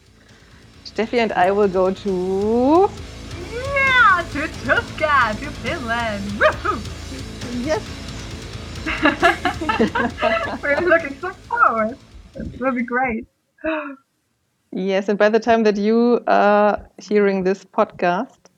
Steffi 0.86 1.20
and 1.20 1.32
I 1.34 1.52
will 1.52 1.68
go 1.68 1.92
to. 1.92 2.90
Yeah, 3.52 4.26
to 4.34 4.48
Tuska, 4.66 5.40
to 5.40 5.52
Finland. 5.62 6.24
Woohoo! 6.40 6.80
Yes. 7.66 7.82
We're 10.62 10.82
looking 10.82 11.20
so 11.20 11.32
forward. 11.50 11.98
It 12.36 12.60
will 12.60 12.74
be 12.74 12.84
great. 12.84 13.26
Yes, 14.72 15.08
and 15.08 15.18
by 15.18 15.30
the 15.30 15.40
time 15.40 15.64
that 15.64 15.78
you 15.78 16.20
are 16.28 16.90
hearing 16.98 17.44
this 17.44 17.64
podcast, 17.64 18.50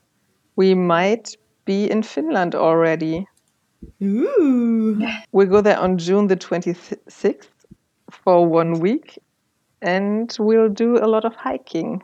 we 0.56 0.74
might 0.74 1.36
be 1.64 1.90
in 1.90 2.02
Finland 2.02 2.54
already. 2.54 3.26
Ooh. 4.02 5.00
We'll 5.32 5.46
go 5.46 5.60
there 5.60 5.78
on 5.78 5.98
June 5.98 6.26
the 6.26 6.36
26th 6.36 7.48
for 8.10 8.46
one 8.46 8.80
week 8.80 9.18
and 9.82 10.34
we'll 10.38 10.68
do 10.68 10.96
a 10.96 11.06
lot 11.06 11.24
of 11.24 11.34
hiking. 11.34 12.02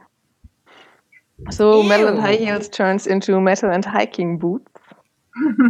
So 1.51 1.83
Ew. 1.83 1.89
metal 1.89 2.09
and 2.09 2.19
high 2.19 2.37
heels 2.37 2.69
turns 2.69 3.07
into 3.07 3.41
metal 3.41 3.71
and 3.71 3.85
hiking 3.85 4.39
boots. 4.39 4.71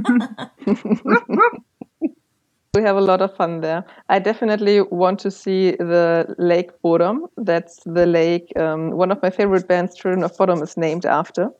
we 2.75 2.83
have 2.83 2.97
a 2.97 3.01
lot 3.01 3.21
of 3.21 3.35
fun 3.37 3.61
there. 3.61 3.85
I 4.09 4.19
definitely 4.19 4.83
want 4.83 5.19
to 5.21 5.31
see 5.31 5.73
the 5.73 6.35
Lake 6.39 6.71
Bodom. 6.83 7.27
That's 7.37 7.81
the 7.85 8.07
lake 8.07 8.53
um, 8.57 8.91
one 8.91 9.11
of 9.11 9.23
my 9.23 9.31
favorite 9.31 9.69
bands, 9.69 9.95
Children 9.95 10.25
of 10.25 10.37
Bodom, 10.37 10.63
is 10.63 10.77
named 10.77 11.07
after. 11.07 11.51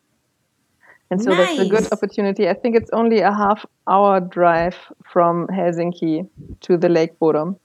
And 1.11 1.23
so 1.23 1.31
nice. 1.31 1.59
that's 1.59 1.61
a 1.61 1.69
good 1.69 1.93
opportunity. 1.93 2.49
I 2.49 2.55
think 2.55 2.75
it's 2.75 2.89
only 2.95 3.21
a 3.21 3.31
half 3.31 3.67
hour 3.87 4.21
drive 4.21 4.77
from 5.05 5.47
Helsinki 5.49 6.27
to 6.63 6.77
the 6.79 6.89
Lake 6.89 7.19
Bodom. 7.19 7.59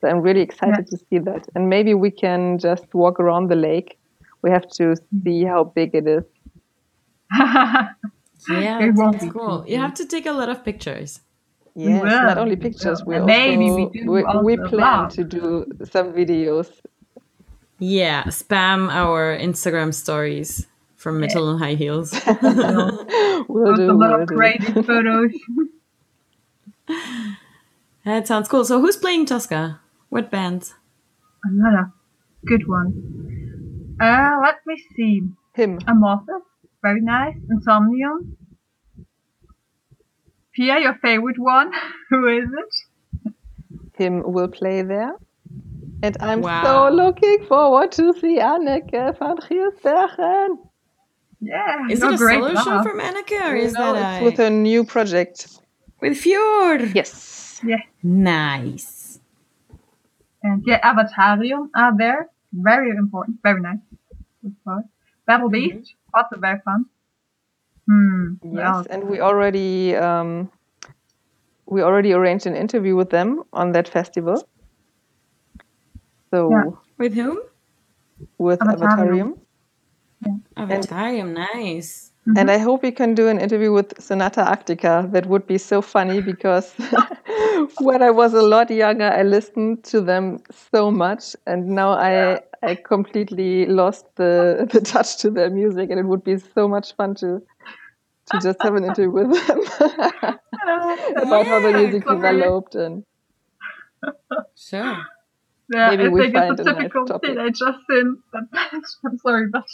So 0.00 0.08
I'm 0.08 0.22
really 0.22 0.40
excited 0.40 0.86
yeah. 0.90 0.96
to 0.96 1.04
see 1.10 1.18
that. 1.18 1.46
And 1.54 1.68
maybe 1.68 1.92
we 1.92 2.10
can 2.10 2.58
just 2.58 2.86
walk 2.94 3.20
around 3.20 3.48
the 3.48 3.56
lake 3.56 3.98
we 4.42 4.50
have 4.50 4.68
to 4.72 4.94
see 5.24 5.44
how 5.44 5.64
big 5.64 5.94
it 5.94 6.06
is. 6.06 6.24
yeah, 7.38 7.90
it 8.48 8.96
sounds 8.96 9.24
cool. 9.32 9.64
You 9.66 9.78
have 9.78 9.94
to 9.94 10.06
take 10.06 10.26
a 10.26 10.32
lot 10.32 10.48
of 10.48 10.64
pictures. 10.64 11.20
Yes, 11.74 12.02
not 12.04 12.38
only 12.38 12.56
pictures. 12.56 13.04
We 13.04 13.16
also 13.16 13.26
Maybe 13.26 13.70
we, 13.70 14.04
we, 14.04 14.24
we 14.42 14.56
plan 14.56 15.10
to 15.10 15.24
do 15.24 15.66
some 15.90 16.14
videos. 16.14 16.70
Yeah, 17.78 18.24
spam 18.24 18.88
our 18.88 19.36
Instagram 19.36 19.92
stories 19.92 20.66
from 20.96 21.20
Metal 21.20 21.44
yeah. 21.44 21.50
and 21.50 21.60
High 21.60 21.74
Heels. 21.74 22.12
we'll 23.48 23.76
do, 23.76 23.90
a 23.90 23.92
lot 23.92 24.10
we'll 24.10 24.22
of 24.22 24.28
crazy 24.28 24.72
photos. 24.82 25.32
that 28.06 28.26
sounds 28.26 28.48
cool. 28.48 28.64
So, 28.64 28.80
who's 28.80 28.96
playing 28.96 29.26
Tuska? 29.26 29.78
What 30.08 30.30
band? 30.30 30.72
Another 31.44 31.92
good 32.46 32.66
one. 32.66 33.45
Uh, 34.00 34.38
let 34.42 34.56
me 34.66 34.82
see. 34.94 35.22
Him. 35.54 35.78
Amorphis. 35.80 36.42
Very 36.82 37.00
nice. 37.00 37.36
Insomnium. 37.50 38.36
Pia, 40.52 40.80
your 40.80 40.94
favorite 41.02 41.38
one. 41.38 41.72
Who 42.10 42.26
is 42.26 42.48
it? 42.62 43.32
Him 43.94 44.22
will 44.32 44.48
play 44.48 44.82
there. 44.82 45.14
And 46.02 46.16
I'm 46.20 46.42
wow. 46.42 46.62
so 46.62 46.94
looking 46.94 47.44
forward 47.46 47.92
to 47.92 48.12
see 48.20 48.38
Anneke 48.38 49.18
van 49.18 49.36
Giersbergen. 49.38 50.58
Yeah, 51.40 51.86
is 51.90 52.02
it 52.02 52.14
a 52.14 52.18
solo 52.18 52.54
show 52.54 52.82
from 52.82 53.00
Anneke 53.00 53.40
or 53.40 53.56
is 53.56 53.72
no, 53.72 53.94
that 53.94 54.16
it's 54.16 54.22
a... 54.22 54.24
with 54.24 54.38
a 54.40 54.50
new 54.50 54.84
project? 54.84 55.56
with 56.00 56.22
Vuur. 56.22 56.94
Yes. 56.94 57.60
Yeah. 57.64 57.82
Nice. 58.02 59.20
And 60.42 60.62
yeah, 60.66 60.80
Avatarium 60.80 61.70
are 61.74 61.96
there. 61.96 62.28
Very 62.56 62.90
important. 62.90 63.38
Very 63.42 63.60
nice. 63.60 63.78
Good 64.42 64.56
part. 64.64 64.84
Battle 65.26 65.50
Beast, 65.50 65.94
also 66.14 66.36
very 66.38 66.60
fun. 66.64 66.86
Hmm. 67.86 68.34
Yes, 68.42 68.86
and 68.88 69.04
we 69.04 69.20
already 69.20 69.94
um, 69.94 70.50
we 71.66 71.82
already 71.82 72.12
arranged 72.12 72.46
an 72.46 72.56
interview 72.56 72.96
with 72.96 73.10
them 73.10 73.42
on 73.52 73.72
that 73.72 73.88
festival. 73.88 74.42
So 76.30 76.50
Yeah. 76.50 76.64
With 76.98 77.14
whom? 77.14 77.38
with 78.38 78.60
Avatarium. 78.60 79.38
Avatarium, 80.24 80.40
Avatarium. 80.56 81.28
Nice. 81.34 82.12
And 82.34 82.50
I 82.50 82.58
hope 82.58 82.82
we 82.82 82.90
can 82.90 83.14
do 83.14 83.28
an 83.28 83.38
interview 83.38 83.72
with 83.72 84.00
Sonata 84.00 84.40
Arctica. 84.42 85.10
That 85.12 85.26
would 85.26 85.46
be 85.46 85.58
so 85.58 85.80
funny 85.80 86.20
because 86.20 86.74
when 87.78 88.02
I 88.02 88.10
was 88.10 88.34
a 88.34 88.42
lot 88.42 88.70
younger, 88.70 89.04
I 89.10 89.22
listened 89.22 89.84
to 89.84 90.00
them 90.00 90.40
so 90.72 90.90
much, 90.90 91.34
and 91.46 91.68
now 91.68 91.90
I 91.90 92.40
I 92.62 92.74
completely 92.74 93.66
lost 93.66 94.06
the 94.16 94.66
the 94.72 94.80
touch 94.80 95.18
to 95.18 95.30
their 95.30 95.50
music, 95.50 95.90
and 95.90 95.98
it 95.98 96.06
would 96.06 96.24
be 96.24 96.38
so 96.38 96.68
much 96.68 96.94
fun 96.96 97.14
to 97.16 97.42
to 98.26 98.38
just 98.38 98.62
have 98.62 98.74
an 98.74 98.84
interview 98.84 99.10
with 99.10 99.30
them 99.46 99.60
about 101.16 101.46
how 101.46 101.60
the 101.60 101.72
music 101.72 102.06
developed 102.06 102.74
and. 102.74 103.04
Sure. 104.56 105.06
Yeah, 105.72 105.90
Maybe 105.90 106.06
I 106.06 106.10
we 106.10 106.22
think 106.22 106.34
find 106.34 106.58
it's 106.58 106.60
a 106.60 106.64
nice 106.64 106.92
typical 106.92 107.06
topic. 107.06 107.28
teenager. 107.28 107.74
But 108.32 108.44
I'm 109.04 109.18
sorry, 109.18 109.48
but 109.50 109.64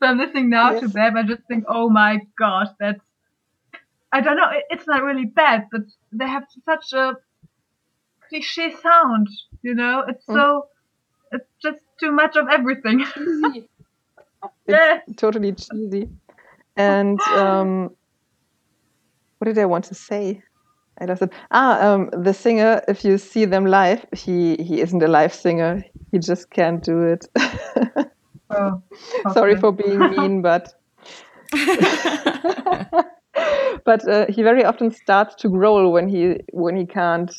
so 0.00 0.08
I'm 0.08 0.18
listening 0.18 0.50
now 0.50 0.72
to 0.72 0.88
them. 0.88 1.16
I 1.16 1.22
just 1.22 1.42
think, 1.48 1.64
oh 1.68 1.88
my 1.90 2.20
gosh, 2.38 2.68
that's. 2.80 3.04
I 4.12 4.20
don't 4.20 4.36
know. 4.36 4.48
It's 4.70 4.86
not 4.86 5.02
really 5.02 5.26
bad, 5.26 5.66
but 5.70 5.82
they 6.12 6.26
have 6.28 6.44
such 6.64 6.92
a 6.92 7.14
cliche 8.28 8.72
sound. 8.82 9.26
You 9.62 9.74
know, 9.74 10.04
it's 10.08 10.24
Mm. 10.28 10.34
so. 10.34 10.68
It's 11.32 11.48
just 11.62 11.84
too 12.00 12.12
much 12.12 12.36
of 12.36 12.48
everything. 12.48 13.04
It's 14.66 14.68
Yes. 14.68 15.02
totally 15.16 15.52
cheesy. 15.52 16.08
And 16.76 17.20
um, 17.28 17.90
what 19.38 19.46
did 19.46 19.58
I 19.58 19.66
want 19.66 19.84
to 19.86 19.94
say? 19.94 20.42
I 21.00 21.06
lost 21.06 21.22
it. 21.22 21.32
Ah, 21.50 21.92
um, 21.94 22.10
the 22.12 22.34
singer. 22.34 22.82
If 22.88 23.04
you 23.04 23.18
see 23.18 23.44
them 23.46 23.66
live, 23.66 24.04
he 24.12 24.56
he 24.56 24.80
isn't 24.80 25.02
a 25.02 25.08
live 25.08 25.34
singer. 25.34 25.84
He 26.12 26.18
just 26.18 26.50
can't 26.50 26.82
do 26.82 27.02
it. 27.02 27.26
Oh, 28.50 28.82
Sorry 29.32 29.56
for 29.56 29.72
being 29.72 30.10
mean, 30.10 30.42
but 30.42 30.72
but 33.84 34.08
uh, 34.08 34.26
he 34.28 34.42
very 34.42 34.64
often 34.64 34.90
starts 34.90 35.34
to 35.36 35.48
growl 35.48 35.92
when 35.92 36.08
he 36.08 36.36
when 36.52 36.76
he 36.76 36.86
can't 36.86 37.34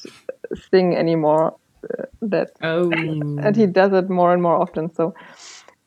sing 0.71 0.95
anymore. 0.95 1.55
Uh, 1.83 2.05
that 2.21 2.49
Oh. 2.61 2.91
and 2.91 3.55
he 3.55 3.65
does 3.65 3.93
it 3.93 4.09
more 4.09 4.33
and 4.33 4.41
more 4.41 4.55
often. 4.55 4.93
So, 4.93 5.13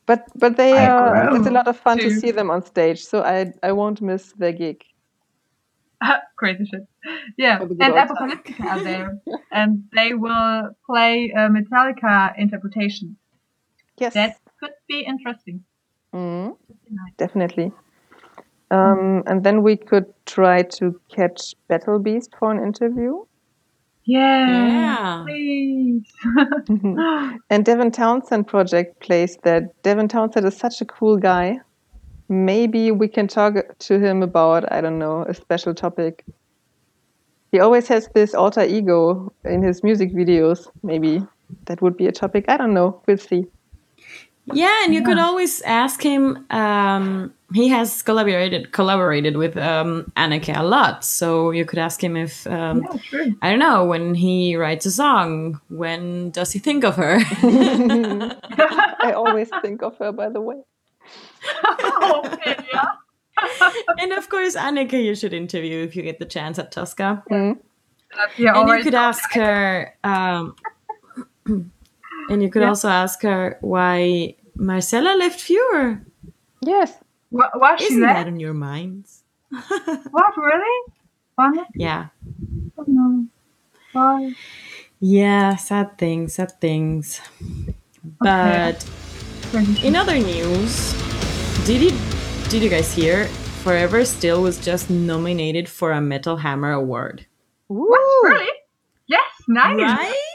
but 0.05 0.25
but 0.35 0.57
they 0.57 0.77
I 0.77 0.89
are. 0.89 1.35
It's 1.35 1.47
a 1.47 1.51
lot 1.51 1.67
of 1.67 1.77
fun 1.77 1.99
to 1.99 2.09
see 2.09 2.31
them 2.31 2.49
on 2.49 2.63
stage. 2.65 3.03
So 3.03 3.21
I 3.21 3.53
I 3.61 3.71
won't 3.71 4.01
miss 4.01 4.33
their 4.33 4.53
gig. 4.53 4.83
Crazy 6.37 6.65
shit. 6.65 6.87
Yeah, 7.37 7.59
and 7.59 7.79
Apocalyptica 7.93 8.65
are 8.65 8.83
there, 8.83 9.17
and 9.51 9.83
they 9.95 10.13
will 10.13 10.69
play 10.85 11.31
a 11.35 11.47
Metallica 11.49 12.33
interpretation. 12.37 13.17
Yes, 13.99 14.13
That 14.13 14.35
could 14.42 14.42
be 14.93 15.05
interesting. 15.13 15.63
Mhm. 16.13 16.55
definitely. 17.17 17.71
Um, 18.71 19.23
and 19.27 19.43
then 19.43 19.61
we 19.63 19.75
could 19.77 20.05
try 20.25 20.63
to 20.77 20.99
catch 21.15 21.41
Battle 21.67 21.99
Beast 21.99 22.29
for 22.39 22.51
an 22.51 22.59
interview. 22.69 23.11
Yeah, 24.05 24.47
Yeah. 24.49 25.23
please. 25.25 26.07
And 27.49 27.65
Devin 27.65 27.91
Townsend 27.91 28.47
project 28.47 28.99
plays 28.99 29.37
that. 29.43 29.63
Devin 29.83 30.07
Townsend 30.07 30.45
is 30.45 30.57
such 30.57 30.81
a 30.81 30.85
cool 30.85 31.17
guy. 31.17 31.59
Maybe 32.29 32.91
we 32.91 33.07
can 33.07 33.27
talk 33.27 33.53
to 33.87 33.99
him 33.99 34.23
about, 34.23 34.71
I 34.71 34.81
don't 34.81 34.99
know, 34.99 35.23
a 35.27 35.33
special 35.33 35.73
topic. 35.73 36.25
He 37.51 37.59
always 37.59 37.87
has 37.87 38.09
this 38.15 38.33
alter 38.33 38.63
ego 38.63 39.31
in 39.45 39.61
his 39.63 39.83
music 39.83 40.11
videos. 40.13 40.67
Maybe 40.81 41.21
that 41.67 41.81
would 41.81 41.95
be 41.97 42.07
a 42.07 42.11
topic. 42.11 42.45
I 42.47 42.57
don't 42.57 42.73
know. 42.73 43.01
We'll 43.07 43.17
see. 43.29 43.45
Yeah, 44.51 44.83
and 44.83 44.93
you 44.93 45.03
could 45.03 45.19
always 45.19 45.61
ask 45.61 46.01
him. 46.01 46.45
Um, 46.49 47.33
he 47.53 47.69
has 47.69 48.01
collaborated 48.01 48.73
collaborated 48.73 49.37
with 49.37 49.55
um, 49.57 50.11
Anneke 50.17 50.57
a 50.57 50.63
lot, 50.63 51.05
so 51.05 51.51
you 51.51 51.65
could 51.65 51.79
ask 51.79 52.03
him 52.03 52.17
if 52.17 52.45
um, 52.47 52.81
yeah, 52.81 52.99
true. 53.09 53.35
I 53.41 53.49
don't 53.49 53.59
know 53.59 53.85
when 53.85 54.15
he 54.15 54.57
writes 54.57 54.85
a 54.85 54.91
song. 54.91 55.61
When 55.69 56.31
does 56.31 56.51
he 56.51 56.59
think 56.59 56.83
of 56.83 56.97
her? 56.97 57.19
I 59.01 59.13
always 59.15 59.49
think 59.61 59.81
of 59.81 59.97
her, 59.99 60.11
by 60.11 60.29
the 60.29 60.41
way. 60.41 60.61
okay, 62.25 62.57
yeah. 62.73 62.89
and 63.99 64.11
of 64.11 64.27
course, 64.29 64.55
Anneke, 64.55 65.03
you 65.03 65.15
should 65.15 65.33
interview 65.33 65.83
if 65.83 65.95
you 65.95 66.03
get 66.03 66.19
the 66.19 66.25
chance 66.25 66.59
at 66.59 66.73
Tuska. 66.73 67.23
Mm. 67.29 67.59
yeah 68.37 68.59
and 68.59 68.69
you 68.69 68.83
could 68.83 68.95
ask 68.95 69.31
her. 69.33 69.95
Um, 70.03 70.55
and 72.29 72.41
you 72.43 72.49
could 72.49 72.61
Yeah. 72.61 72.69
also 72.69 72.89
ask 72.89 73.21
her 73.23 73.57
why 73.61 74.35
Marcela 74.55 75.15
left 75.17 75.39
Vuur. 75.39 76.03
Yes. 76.61 76.93
Wha- 77.31 77.49
Was 77.55 77.79
she 77.79 77.85
Isn't 77.85 78.01
there? 78.01 78.13
that 78.13 78.27
on 78.27 78.39
your 78.39 78.53
minds? 78.53 79.23
What 80.11 80.33
really? 80.37 80.93
Why? 81.35 81.51
Yeah. 81.75 82.07
Oh, 82.77 82.85
no. 82.87 83.25
Why? 83.93 84.33
Yeah, 84.99 85.55
sad 85.57 85.97
things, 85.97 86.35
sad 86.35 86.53
things. 86.61 87.19
But 88.19 88.85
Crazy 89.51 89.85
in 89.87 89.95
other 89.95 90.17
news, 90.17 90.93
did 91.65 91.81
you 91.81 91.91
did 92.49 92.61
you 92.63 92.69
guys 92.69 92.93
hear? 92.93 93.25
Forever 93.63 94.03
Still 94.03 94.41
was 94.43 94.59
just 94.59 94.89
nominated 94.89 95.69
for 95.69 95.91
a 95.93 96.01
Metal 96.01 96.35
Hammer 96.37 96.71
Award. 96.73 97.25
Woo! 97.69 97.87
Really? 98.23 98.51
Yes, 99.07 99.23
nice. 99.47 99.79
Right? 99.79 100.32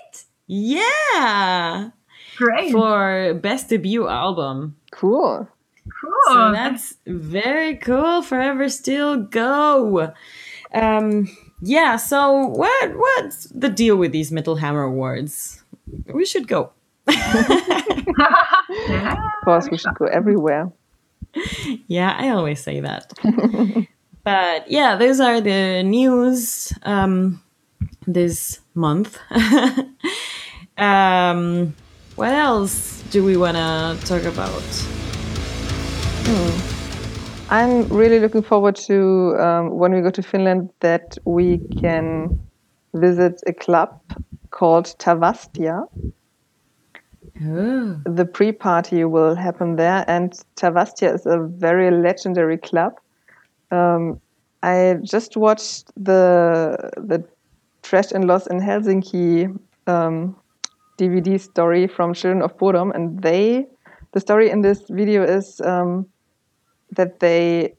Yeah. 0.49 1.91
Great. 2.37 2.73
For 2.73 3.35
best 3.35 3.69
debut 3.69 4.09
album. 4.09 4.77
Cool. 4.91 5.47
cool. 6.01 6.13
So 6.27 6.53
that's 6.53 6.97
very 7.07 7.77
cool. 7.77 8.23
Forever 8.23 8.69
Still 8.69 9.23
go. 9.23 10.13
Um 10.75 11.29
yeah, 11.61 11.97
so 11.97 12.47
what 12.47 12.97
what's 12.97 13.47
the 13.47 13.69
deal 13.69 13.97
with 13.97 14.13
these 14.13 14.31
Metal 14.33 14.57
Hammer 14.57 14.83
Awards? 14.83 15.63
We 16.13 16.25
should 16.25 16.49
go. 16.49 16.73
yeah. 17.09 17.85
Of 19.39 19.45
course, 19.45 19.71
we 19.71 19.79
should 19.79 19.95
go 19.95 20.05
everywhere. 20.05 20.71
Yeah, 21.87 22.15
I 22.19 22.29
always 22.31 22.61
say 22.61 22.81
that. 22.81 23.13
but 24.25 24.71
yeah, 24.71 24.97
those 24.97 25.21
are 25.21 25.41
the 25.41 25.83
news 25.83 26.73
um, 26.83 27.43
this 28.07 28.61
month. 28.75 29.19
um, 30.79 31.75
what 32.17 32.33
else 32.33 33.03
do 33.11 33.25
we 33.25 33.37
want 33.37 33.57
to 33.57 33.99
talk 34.07 34.25
about? 34.25 34.63
I'm 37.51 37.89
really 37.89 38.21
looking 38.21 38.43
forward 38.43 38.77
to 38.77 39.37
um, 39.39 39.71
when 39.71 39.93
we 39.93 40.01
go 40.03 40.11
to 40.11 40.23
Finland 40.23 40.71
that 40.81 41.17
we 41.25 41.59
can 41.81 42.39
visit 42.95 43.41
a 43.47 43.53
club 43.53 44.01
called 44.51 44.95
Tavastia. 44.99 45.87
Oh, 47.41 48.01
The 48.05 48.25
pre 48.27 48.53
party 48.53 49.05
will 49.05 49.35
happen 49.35 49.77
there, 49.77 50.05
and 50.09 50.33
Tavastia 50.57 51.15
is 51.15 51.25
a 51.25 51.39
very 51.39 51.91
legendary 51.91 52.59
club. 52.59 52.93
Um, 53.71 54.21
I 54.63 54.97
just 55.03 55.37
watched 55.37 55.91
the 55.97 56.91
the 56.97 57.25
Trash 57.83 58.13
and 58.13 58.27
Loss 58.27 58.49
in 58.49 58.61
Helsinki 58.61 59.57
um, 59.87 60.37
DVD 60.99 61.41
story 61.41 61.87
from 61.87 62.15
Children 62.15 62.43
of 62.43 62.57
Bodom, 62.59 62.91
and 62.95 63.23
they 63.23 63.67
the 64.13 64.21
story 64.21 64.51
in 64.51 64.63
this 64.63 64.83
video 64.91 65.23
is 65.23 65.61
um, 65.61 66.07
that 66.97 67.21
they 67.21 67.75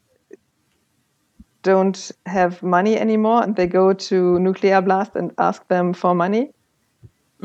don't 1.64 2.12
have 2.26 2.64
money 2.64 2.98
anymore 2.98 3.44
and 3.44 3.56
they 3.56 3.68
go 3.68 3.94
to 3.94 4.40
Nuclear 4.40 4.82
Blast 4.82 5.16
and 5.16 5.32
ask 5.38 5.68
them 5.68 5.94
for 5.94 6.16
money. 6.16 6.52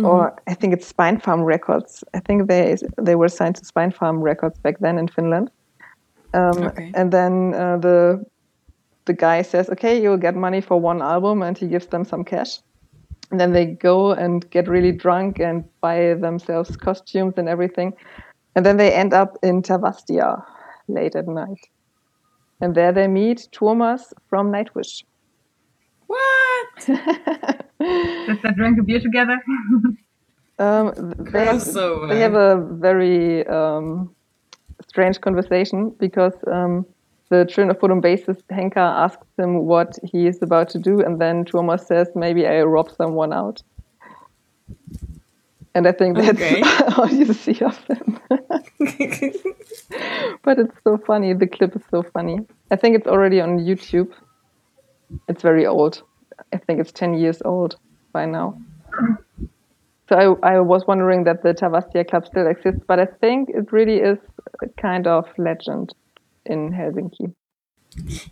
Or 0.04 0.34
I 0.48 0.54
think 0.54 0.72
it's 0.74 0.92
Spinefarm 0.92 1.44
Records. 1.44 2.02
I 2.14 2.20
think 2.20 2.48
they 2.48 2.76
they 3.00 3.14
were 3.14 3.28
signed 3.28 3.56
to 3.56 3.64
Spinefarm 3.64 4.22
Records 4.22 4.58
back 4.58 4.78
then 4.80 4.98
in 4.98 5.08
Finland. 5.08 5.50
Um, 6.32 6.64
Okay. 6.64 6.90
And 6.94 7.12
then 7.12 7.54
uh, 7.54 7.78
the 7.78 8.24
the 9.04 9.12
guy 9.12 9.42
says, 9.42 9.70
"Okay, 9.70 10.02
you'll 10.02 10.20
get 10.20 10.34
money 10.34 10.60
for 10.60 10.80
one 10.80 11.00
album," 11.02 11.42
and 11.42 11.56
he 11.58 11.68
gives 11.68 11.86
them 11.86 12.04
some 12.04 12.24
cash. 12.24 12.60
And 13.30 13.40
then 13.40 13.52
they 13.52 13.66
go 13.66 14.12
and 14.12 14.48
get 14.50 14.68
really 14.68 14.92
drunk 14.92 15.40
and 15.40 15.64
buy 15.80 16.14
themselves 16.14 16.76
costumes 16.76 17.34
and 17.36 17.48
everything. 17.48 17.94
And 18.54 18.64
then 18.64 18.76
they 18.76 18.92
end 18.92 19.12
up 19.12 19.36
in 19.42 19.62
Tavastia 19.62 20.44
late 20.88 21.16
at 21.16 21.26
night. 21.26 21.58
And 22.60 22.74
there 22.74 22.92
they 22.92 23.08
meet 23.08 23.48
Tuomas 23.52 24.12
from 24.28 24.52
Nightwish. 24.52 25.02
What? 26.06 26.86
Did 26.86 28.42
they 28.42 28.50
drink 28.56 28.78
a 28.78 28.82
beer 28.82 29.00
together? 29.00 29.38
Um, 30.58 30.92
they, 31.32 31.44
have, 31.44 31.64
they 32.08 32.20
have 32.20 32.34
a 32.34 32.56
very 32.72 33.46
um, 33.46 34.14
strange 34.88 35.20
conversation 35.20 35.90
because 35.98 36.34
um, 36.46 36.86
the 37.30 37.44
children 37.44 37.70
of 37.70 37.78
Bodom 37.80 38.02
bassist 38.02 38.42
Henkka 38.50 38.76
asks 38.76 39.26
him 39.38 39.64
what 39.66 39.98
he 40.02 40.26
is 40.26 40.42
about 40.42 40.68
to 40.70 40.78
do, 40.78 41.00
and 41.00 41.20
then 41.20 41.44
Tuomas 41.44 41.86
says, 41.86 42.08
"Maybe 42.14 42.46
I 42.46 42.62
rob 42.62 42.90
someone 42.90 43.32
out." 43.32 43.62
And 45.74 45.88
I 45.88 45.92
think 45.92 46.16
that's 46.16 46.28
Okay. 46.30 46.62
all 46.96 47.08
you 47.08 47.32
see 47.32 47.58
of 47.60 47.76
him. 47.84 48.20
but 50.42 50.58
it's 50.58 50.76
so 50.84 50.96
funny. 50.98 51.34
The 51.34 51.48
clip 51.48 51.74
is 51.74 51.82
so 51.90 52.02
funny. 52.02 52.38
I 52.70 52.76
think 52.76 52.96
it's 52.96 53.08
already 53.08 53.40
on 53.40 53.58
YouTube. 53.58 54.12
It's 55.28 55.42
very 55.42 55.66
old. 55.66 56.02
I 56.52 56.58
think 56.58 56.80
it's 56.80 56.92
10 56.92 57.14
years 57.14 57.42
old 57.44 57.76
by 58.12 58.24
now. 58.26 58.56
So 60.08 60.38
I, 60.42 60.54
I 60.56 60.60
was 60.60 60.86
wondering 60.86 61.24
that 61.24 61.42
the 61.42 61.54
Tavastia 61.54 62.06
Club 62.08 62.26
still 62.26 62.46
exists, 62.46 62.82
but 62.86 63.00
I 63.00 63.06
think 63.06 63.48
it 63.50 63.72
really 63.72 63.96
is 63.96 64.18
a 64.62 64.68
kind 64.80 65.06
of 65.06 65.26
legend 65.38 65.92
in 66.46 66.72
Helsinki. 66.72 67.34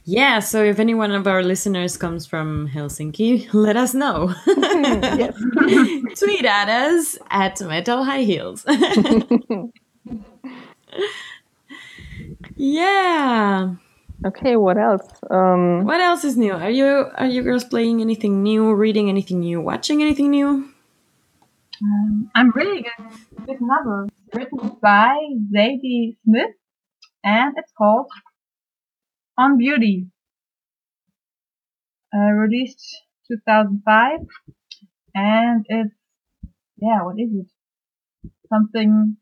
yeah, 0.05 0.40
so 0.40 0.62
if 0.64 0.79
any 0.81 0.94
one 0.94 1.12
of 1.12 1.27
our 1.27 1.42
listeners 1.42 1.96
comes 1.96 2.27
from 2.27 2.68
Helsinki, 2.68 3.48
let 3.55 3.77
us 3.77 3.94
know. 3.94 4.35
yes. 4.46 5.35
Tweet 6.18 6.44
at 6.44 6.68
us 6.68 7.18
at 7.31 7.61
Metal 7.61 8.05
High 8.05 8.22
Heels. 8.22 8.64
yeah. 12.57 13.75
Okay, 14.25 14.57
what 14.57 14.79
else? 14.79 15.07
Um, 15.31 15.85
What 15.85 16.01
else 16.01 16.25
is 16.25 16.37
new? 16.37 16.53
Are 16.53 16.70
you 16.70 17.07
are 17.16 17.27
you 17.27 17.42
girls 17.42 17.64
playing 17.64 18.01
anything 18.01 18.42
new, 18.42 18.72
reading 18.75 19.09
anything 19.09 19.40
new, 19.40 19.61
watching 19.61 20.01
anything 20.03 20.31
new? 20.31 20.68
Um, 21.83 22.31
I'm 22.35 22.51
reading 22.55 22.85
a 22.87 23.40
big 23.42 23.59
novel 23.61 24.09
written 24.33 24.77
by 24.81 25.16
Zadie 25.53 26.16
Smith, 26.22 26.55
and 27.25 27.55
it's 27.57 27.73
called 27.77 28.11
On 29.39 29.59
Beauty. 29.59 30.07
Uh, 32.15 32.31
released 32.33 32.85
2005, 33.29 34.21
and 35.15 35.65
it's 35.69 35.95
yeah, 36.77 37.03
what 37.03 37.19
is 37.19 37.31
it? 37.33 38.31
Something 38.49 39.17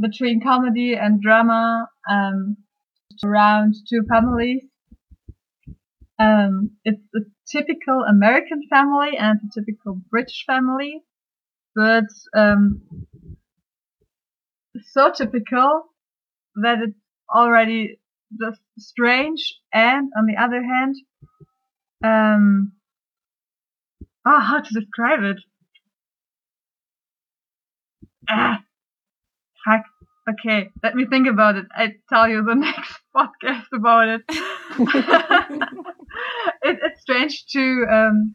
between 0.00 0.42
comedy 0.42 0.94
and 0.94 1.20
drama, 1.20 1.88
um, 2.10 2.56
around 3.24 3.74
two 3.88 4.02
families. 4.10 4.64
Um, 6.18 6.72
it's 6.84 7.02
a 7.14 7.20
typical 7.46 8.02
American 8.08 8.62
family 8.68 9.16
and 9.18 9.38
a 9.44 9.60
typical 9.60 10.00
British 10.10 10.44
family 10.46 11.04
but 11.76 12.06
um, 12.34 12.80
so 14.92 15.12
typical 15.12 15.92
that 16.56 16.78
it's 16.82 16.98
already 17.34 17.98
just 18.40 18.60
strange. 18.78 19.58
And 19.72 20.10
on 20.16 20.26
the 20.26 20.36
other 20.36 20.62
hand, 20.62 20.96
um, 22.04 22.72
oh, 24.26 24.40
how 24.40 24.60
to 24.60 24.74
describe 24.74 25.22
it? 25.22 25.38
Ah, 28.28 28.64
fuck. 29.64 29.84
Okay, 30.28 30.70
let 30.82 30.96
me 30.96 31.06
think 31.06 31.28
about 31.28 31.54
it. 31.56 31.66
I 31.72 31.94
tell 32.08 32.28
you 32.28 32.42
the 32.44 32.54
next 32.66 32.94
podcast 33.14 33.66
about 33.72 34.08
it. 34.08 34.22
it 36.62 36.78
it's 36.82 37.00
strange 37.00 37.46
to 37.52 37.86
um, 37.90 38.34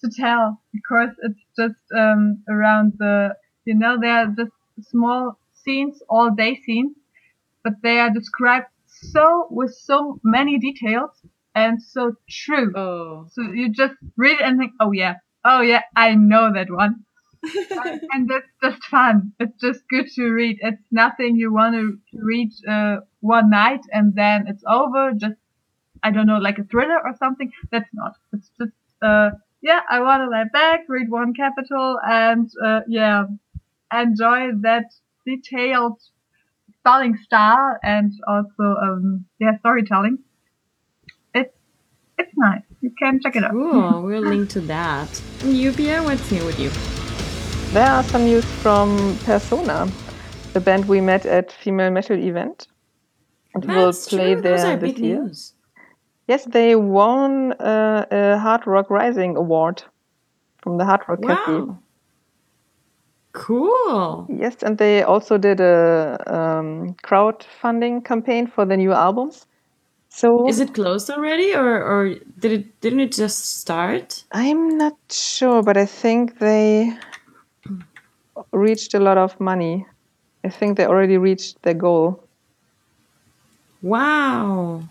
to 0.00 0.10
tell 0.10 0.62
because 0.72 1.10
it's 1.22 1.40
just 1.58 1.80
um, 1.96 2.42
around 2.48 2.94
the 2.98 3.34
you 3.66 3.74
know 3.74 3.98
they 4.00 4.08
are 4.08 4.26
just 4.26 4.52
small 4.90 5.38
scenes 5.52 6.02
all 6.08 6.30
day 6.30 6.58
scenes 6.64 6.96
but 7.68 7.82
they 7.82 7.98
are 7.98 8.10
described 8.10 8.66
so 8.86 9.46
with 9.50 9.74
so 9.74 10.18
many 10.24 10.58
details 10.58 11.10
and 11.54 11.82
so 11.82 12.12
true. 12.28 12.72
Oh. 12.74 13.26
so 13.30 13.42
you 13.42 13.70
just 13.70 13.94
read 14.16 14.40
it 14.40 14.44
and 14.46 14.58
think 14.58 14.72
oh 14.80 14.92
yeah. 14.92 15.14
Oh 15.44 15.60
yeah 15.60 15.82
i 15.96 16.14
know 16.14 16.52
that 16.52 16.70
one. 16.70 17.04
And 18.12 18.28
that's 18.28 18.52
just 18.64 18.82
fun. 18.84 19.32
It's 19.38 19.60
just 19.60 19.80
good 19.88 20.06
to 20.16 20.24
read. 20.30 20.56
It's 20.60 20.82
nothing 20.90 21.36
you 21.36 21.52
want 21.52 21.74
to 21.76 21.98
read 22.12 22.50
uh, 22.68 22.96
one 23.20 23.48
night 23.50 23.82
and 23.92 24.12
then 24.14 24.46
it's 24.48 24.64
over. 24.66 25.12
Just 25.12 25.36
i 26.02 26.10
don't 26.10 26.26
know 26.26 26.38
like 26.38 26.58
a 26.58 26.64
thriller 26.64 27.00
or 27.04 27.14
something. 27.18 27.52
That's 27.70 27.92
not. 27.92 28.14
It's 28.32 28.50
just 28.58 28.72
uh 29.02 29.30
yeah, 29.60 29.80
I 29.90 30.00
want 30.00 30.20
to 30.22 30.28
lie 30.30 30.50
back, 30.52 30.80
read 30.88 31.10
one 31.10 31.34
capital, 31.34 31.98
and 32.06 32.48
uh, 32.64 32.80
yeah, 32.86 33.24
enjoy 33.92 34.52
that 34.62 34.86
detailed 35.26 35.98
spelling 36.80 37.16
style 37.24 37.76
and 37.82 38.12
also 38.26 38.64
um, 38.82 39.24
yeah 39.38 39.58
storytelling. 39.58 40.18
It's 41.34 41.54
it's 42.18 42.32
nice. 42.36 42.62
You 42.80 42.90
can 42.98 43.20
check 43.20 43.36
it 43.36 43.44
out. 43.44 43.52
Cool. 43.52 44.02
We'll 44.08 44.22
link 44.22 44.50
to 44.50 44.60
that. 44.62 45.08
And 45.42 45.54
you, 45.54 45.72
what's 46.02 46.30
new 46.30 46.44
with 46.44 46.58
you? 46.58 46.70
there 47.72 47.90
are 47.90 48.02
some 48.04 48.24
news 48.24 48.44
from 48.62 49.18
Persona, 49.24 49.88
the 50.54 50.60
band 50.60 50.88
we 50.88 51.00
met 51.02 51.26
at 51.26 51.52
Female 51.52 51.90
Metal 51.90 52.16
event. 52.16 52.66
And 53.54 53.64
we 53.64 53.74
will 53.74 53.86
That's 53.86 54.08
play 54.08 54.32
true. 54.34 54.42
there 54.42 54.56
Those 54.56 54.64
are 54.64 54.76
this 54.76 54.92
big 54.94 55.04
year. 55.04 55.22
news. 55.22 55.54
Yes, 56.26 56.44
they 56.44 56.76
won 56.76 57.52
uh, 57.54 58.06
a 58.10 58.38
Hard 58.38 58.66
Rock 58.66 58.90
Rising 58.90 59.36
award 59.36 59.82
from 60.62 60.78
the 60.78 60.84
Hard 60.84 61.02
Rock 61.08 61.22
Cafe. 61.22 61.72
Cool. 63.38 64.26
Yes, 64.28 64.62
and 64.64 64.76
they 64.78 65.04
also 65.04 65.38
did 65.38 65.60
a 65.60 66.18
um, 66.26 66.96
crowdfunding 67.04 68.04
campaign 68.04 68.48
for 68.48 68.66
the 68.66 68.76
new 68.76 68.92
albums. 68.92 69.46
So 70.08 70.48
Is 70.48 70.58
it 70.58 70.74
closed 70.74 71.08
already, 71.08 71.54
or 71.54 71.80
or 71.80 72.14
did 72.40 72.52
it 72.52 72.80
didn't 72.80 73.00
it 73.00 73.12
just 73.12 73.60
start? 73.60 74.24
I'm 74.32 74.76
not 74.76 74.96
sure, 75.10 75.62
but 75.62 75.76
I 75.76 75.86
think 75.86 76.40
they 76.40 76.92
reached 78.52 78.94
a 78.94 78.98
lot 78.98 79.18
of 79.18 79.38
money. 79.38 79.86
I 80.42 80.48
think 80.48 80.76
they 80.76 80.86
already 80.86 81.16
reached 81.16 81.62
their 81.62 81.74
goal. 81.74 82.24
Wow. 83.82 84.82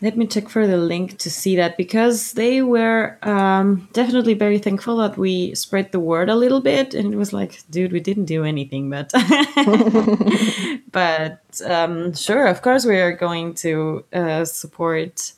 Let 0.00 0.16
me 0.16 0.28
check 0.28 0.48
for 0.48 0.68
the 0.68 0.76
link 0.76 1.18
to 1.18 1.30
see 1.30 1.56
that 1.56 1.76
because 1.76 2.32
they 2.34 2.62
were 2.62 3.18
um, 3.22 3.88
definitely 3.92 4.34
very 4.34 4.58
thankful 4.58 4.98
that 4.98 5.18
we 5.18 5.56
spread 5.56 5.90
the 5.90 5.98
word 5.98 6.28
a 6.28 6.36
little 6.36 6.60
bit, 6.60 6.94
and 6.94 7.12
it 7.12 7.16
was 7.16 7.32
like, 7.32 7.62
dude, 7.68 7.92
we 7.92 7.98
didn't 7.98 8.26
do 8.26 8.44
anything, 8.44 8.90
but 8.90 9.12
but 10.92 11.60
um, 11.66 12.14
sure, 12.14 12.46
of 12.46 12.62
course, 12.62 12.86
we 12.86 12.96
are 12.98 13.10
going 13.12 13.54
to 13.54 14.04
uh, 14.12 14.44
support 14.44 15.32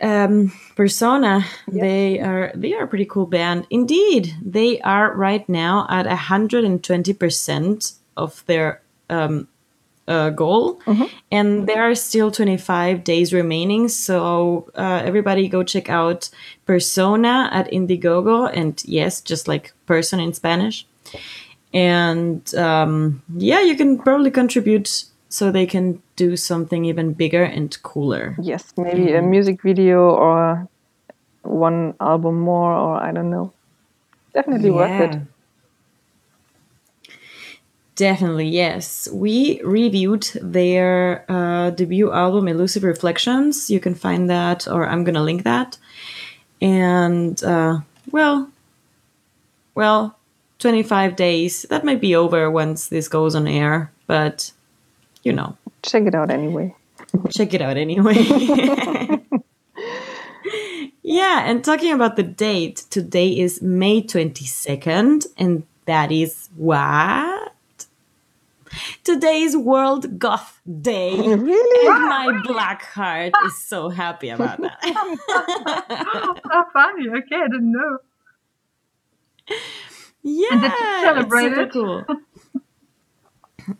um, 0.00 0.52
Persona. 0.76 1.44
They 1.66 2.20
are 2.20 2.52
they 2.54 2.74
are 2.74 2.84
a 2.84 2.88
pretty 2.88 3.06
cool 3.06 3.26
band. 3.26 3.66
Indeed, 3.70 4.32
they 4.40 4.80
are 4.82 5.12
right 5.14 5.46
now 5.48 5.86
at 5.90 6.06
hundred 6.06 6.64
and 6.64 6.82
twenty 6.84 7.12
percent 7.12 7.94
of 8.16 8.44
their 8.46 8.80
um, 9.08 9.48
uh, 10.10 10.30
goal, 10.30 10.80
and 11.30 11.66
there 11.68 11.82
are 11.82 11.94
still 11.94 12.30
25 12.30 13.04
days 13.04 13.32
remaining. 13.32 13.88
So 13.88 14.70
uh, 14.74 15.02
everybody 15.04 15.48
go 15.48 15.62
check 15.62 15.88
out 15.88 16.28
Persona 16.66 17.48
at 17.52 17.70
Indiegogo, 17.70 18.50
and 18.52 18.82
yes, 18.84 19.20
just 19.20 19.48
like 19.48 19.72
person 19.86 20.18
in 20.20 20.32
Spanish. 20.34 20.86
And 21.72 22.42
um, 22.56 23.22
yeah, 23.36 23.60
you 23.62 23.76
can 23.76 23.98
probably 23.98 24.30
contribute 24.30 25.04
so 25.28 25.52
they 25.52 25.66
can 25.66 26.02
do 26.16 26.36
something 26.36 26.84
even 26.84 27.12
bigger 27.14 27.44
and 27.44 27.70
cooler. 27.82 28.34
Yes, 28.42 28.72
maybe 28.76 29.12
a 29.14 29.22
music 29.22 29.62
video 29.62 30.10
or 30.10 30.66
one 31.42 31.94
album 32.00 32.40
more, 32.40 32.72
or 32.72 32.96
I 33.00 33.12
don't 33.12 33.30
know. 33.30 33.52
Definitely 34.34 34.70
worth 34.70 35.14
it. 35.14 35.20
Definitely, 38.00 38.48
yes. 38.48 39.10
We 39.12 39.60
reviewed 39.62 40.22
their 40.40 41.26
uh, 41.28 41.68
debut 41.68 42.10
album, 42.10 42.48
Elusive 42.48 42.82
Reflections. 42.82 43.68
You 43.68 43.78
can 43.78 43.94
find 43.94 44.30
that, 44.30 44.66
or 44.66 44.86
I'm 44.86 45.04
going 45.04 45.16
to 45.16 45.20
link 45.20 45.44
that. 45.44 45.76
And, 46.62 47.44
uh, 47.44 47.80
well, 48.10 48.50
well, 49.74 50.16
25 50.60 51.14
days. 51.14 51.66
That 51.68 51.84
might 51.84 52.00
be 52.00 52.16
over 52.16 52.50
once 52.50 52.88
this 52.88 53.06
goes 53.06 53.34
on 53.34 53.46
air, 53.46 53.92
but, 54.06 54.50
you 55.22 55.34
know, 55.34 55.58
Check 55.82 56.04
it 56.04 56.14
out 56.14 56.30
anyway. 56.30 56.74
check 57.28 57.52
it 57.52 57.60
out 57.60 57.76
anyway. 57.76 58.14
yeah, 61.02 61.50
and 61.50 61.62
talking 61.62 61.92
about 61.92 62.16
the 62.16 62.22
date, 62.22 62.86
today 62.88 63.38
is 63.38 63.60
May 63.60 64.00
22nd, 64.00 65.26
and 65.36 65.64
that 65.84 66.10
is 66.10 66.48
what? 66.56 67.39
Today 69.04 69.42
is 69.42 69.56
World 69.56 70.18
Goth 70.18 70.60
Day. 70.80 71.16
Really? 71.40 71.88
And 71.88 72.08
my 72.08 72.42
black 72.44 72.82
heart 72.82 73.32
is 73.44 73.64
so 73.64 73.88
happy 73.88 74.28
about 74.28 74.60
that. 74.60 74.78
How 76.50 76.66
funny. 76.72 77.08
Okay, 77.08 77.36
I 77.36 77.48
didn't 77.48 77.72
know. 77.72 77.98
yeah, 80.22 80.74
celebrate 81.02 81.52
it? 81.52 81.72
cool. 81.72 82.04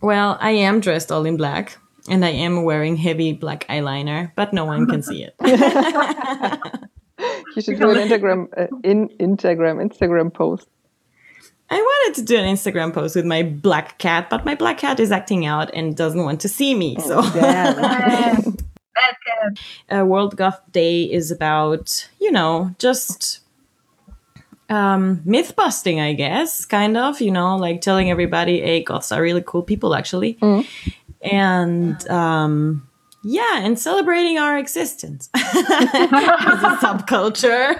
well, 0.00 0.38
I 0.40 0.50
am 0.50 0.80
dressed 0.80 1.12
all 1.12 1.26
in 1.26 1.36
black, 1.36 1.78
and 2.08 2.24
I 2.24 2.30
am 2.30 2.64
wearing 2.64 2.96
heavy 2.96 3.32
black 3.32 3.66
eyeliner, 3.68 4.32
but 4.36 4.52
no 4.52 4.64
one 4.64 4.86
can 4.86 5.02
see 5.02 5.24
it. 5.24 5.34
You 7.56 7.62
should 7.62 7.78
do 7.78 7.90
an 7.90 8.08
Instagram, 8.08 8.48
uh, 8.56 8.66
in 8.82 9.08
Instagram, 9.18 9.84
Instagram 9.84 10.32
post. 10.32 10.68
I 11.72 11.76
wanted 11.76 12.14
to 12.20 12.24
do 12.26 12.36
an 12.36 12.44
Instagram 12.46 12.92
post 12.92 13.14
with 13.14 13.24
my 13.24 13.42
black 13.44 13.98
cat, 13.98 14.28
but 14.28 14.44
my 14.44 14.54
black 14.56 14.78
cat 14.78 14.98
is 14.98 15.12
acting 15.12 15.46
out 15.46 15.70
and 15.72 15.96
doesn't 15.96 16.24
want 16.24 16.40
to 16.40 16.48
see 16.48 16.74
me. 16.74 16.96
So, 17.00 17.22
Yeah. 17.34 18.34
Bad 18.92 19.16
cat. 19.24 20.00
uh, 20.00 20.04
World 20.04 20.36
Goth 20.36 20.60
Day 20.72 21.04
is 21.04 21.30
about, 21.30 22.08
you 22.20 22.32
know, 22.32 22.74
just 22.78 23.38
um, 24.68 25.22
myth 25.24 25.54
busting, 25.56 26.00
I 26.00 26.12
guess, 26.12 26.64
kind 26.66 26.96
of, 26.96 27.20
you 27.20 27.30
know, 27.30 27.56
like 27.56 27.80
telling 27.80 28.10
everybody, 28.10 28.60
hey, 28.60 28.82
goths 28.82 29.12
are 29.12 29.22
really 29.22 29.42
cool 29.46 29.62
people, 29.62 29.94
actually. 29.94 30.38
And 31.22 32.08
um, 32.10 32.88
yeah, 33.22 33.58
and 33.60 33.78
celebrating 33.78 34.38
our 34.38 34.58
existence 34.58 35.28
as 35.34 35.54
a 35.54 36.76
subculture. 36.82 37.76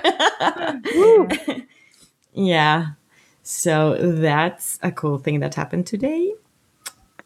yeah. 2.35 2.87
So 3.42 3.96
that's 3.98 4.79
a 4.83 4.92
cool 4.92 5.18
thing 5.18 5.40
that 5.40 5.55
happened 5.55 5.87
today. 5.87 6.35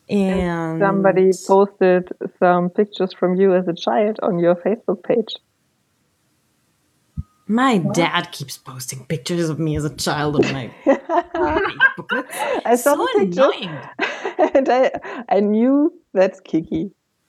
And 0.08 0.80
Somebody 0.80 1.30
posted 1.46 2.08
some 2.38 2.70
pictures 2.70 3.12
from 3.12 3.36
you 3.36 3.54
as 3.54 3.66
a 3.68 3.72
child 3.72 4.18
on 4.22 4.38
your 4.38 4.54
Facebook 4.54 5.02
page. 5.02 5.36
My 7.46 7.78
dad 7.78 8.32
keeps 8.32 8.56
posting 8.56 9.04
pictures 9.04 9.50
of 9.50 9.58
me 9.58 9.76
as 9.76 9.84
a 9.84 9.94
child 9.94 10.36
on 10.36 10.52
my 10.52 10.70
Facebook. 10.86 12.24
I 12.64 12.74
saw 12.76 12.94
so 12.96 13.06
annoying. 13.20 13.78
and 14.54 14.68
I, 14.68 14.90
I 15.28 15.40
knew 15.40 15.92
that's 16.14 16.40
Kiki. 16.40 16.90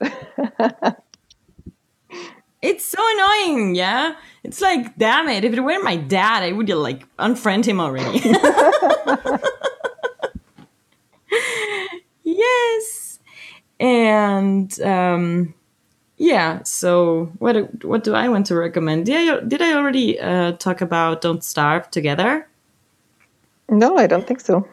It's 2.66 2.84
so 2.84 2.98
annoying, 3.00 3.74
yeah? 3.74 4.16
It's 4.42 4.60
like, 4.60 4.96
damn 4.98 5.28
it, 5.28 5.44
if 5.44 5.52
it 5.52 5.60
were 5.60 5.82
my 5.82 5.96
dad, 5.96 6.42
I 6.42 6.52
would 6.52 6.68
like 6.68 7.06
unfriend 7.16 7.64
him 7.64 7.80
already. 7.80 8.18
yes. 12.24 13.18
And 13.78 14.80
um 14.80 15.54
yeah, 16.18 16.62
so 16.62 17.30
what 17.38 17.84
what 17.84 18.02
do 18.02 18.14
I 18.14 18.28
want 18.28 18.46
to 18.46 18.56
recommend? 18.56 19.06
Did 19.06 19.28
I, 19.28 19.40
did 19.40 19.62
I 19.62 19.74
already 19.74 20.18
uh, 20.18 20.52
talk 20.52 20.80
about 20.80 21.20
Don't 21.20 21.44
Starve 21.44 21.90
Together? 21.90 22.48
No, 23.68 23.98
I 23.98 24.06
don't 24.06 24.26
think 24.26 24.40
so. 24.40 24.66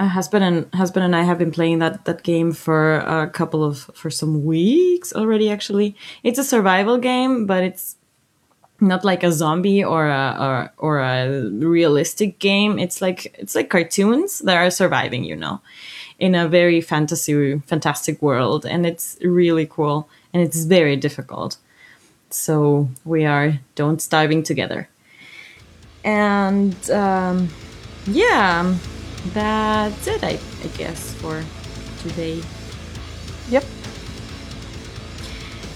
Uh, 0.00 0.08
husband 0.08 0.42
and 0.42 0.74
husband 0.74 1.04
and 1.04 1.14
I 1.14 1.22
have 1.22 1.38
been 1.38 1.52
playing 1.52 1.80
that 1.80 2.04
that 2.06 2.22
game 2.22 2.52
for 2.52 2.96
a 3.00 3.28
couple 3.28 3.62
of 3.62 3.90
for 3.94 4.10
some 4.10 4.44
weeks 4.44 5.12
already. 5.12 5.50
Actually, 5.50 5.94
it's 6.22 6.38
a 6.38 6.44
survival 6.44 6.96
game, 6.98 7.44
but 7.46 7.62
it's 7.62 7.96
not 8.80 9.04
like 9.04 9.22
a 9.22 9.30
zombie 9.30 9.84
or 9.84 10.08
a 10.08 10.36
or, 10.40 10.72
or 10.78 10.98
a 11.00 11.50
realistic 11.50 12.38
game. 12.38 12.78
It's 12.78 13.02
like 13.02 13.36
it's 13.38 13.54
like 13.54 13.68
cartoons 13.68 14.38
that 14.38 14.56
are 14.56 14.70
surviving, 14.70 15.24
you 15.24 15.36
know, 15.36 15.60
in 16.18 16.34
a 16.34 16.48
very 16.48 16.80
fantasy 16.80 17.58
fantastic 17.66 18.22
world, 18.22 18.64
and 18.64 18.86
it's 18.86 19.18
really 19.20 19.66
cool 19.66 20.08
and 20.32 20.42
it's 20.42 20.64
very 20.64 20.96
difficult. 20.96 21.58
So 22.30 22.88
we 23.04 23.26
are 23.26 23.60
don't 23.74 24.00
starving 24.00 24.44
together, 24.44 24.88
and 26.04 26.74
um, 26.90 27.48
yeah, 28.06 28.76
that's 29.32 30.06
it. 30.06 30.24
I, 30.24 30.38
I 30.62 30.66
guess 30.76 31.14
for 31.14 31.44
today. 32.02 32.42
Yep. 33.48 33.64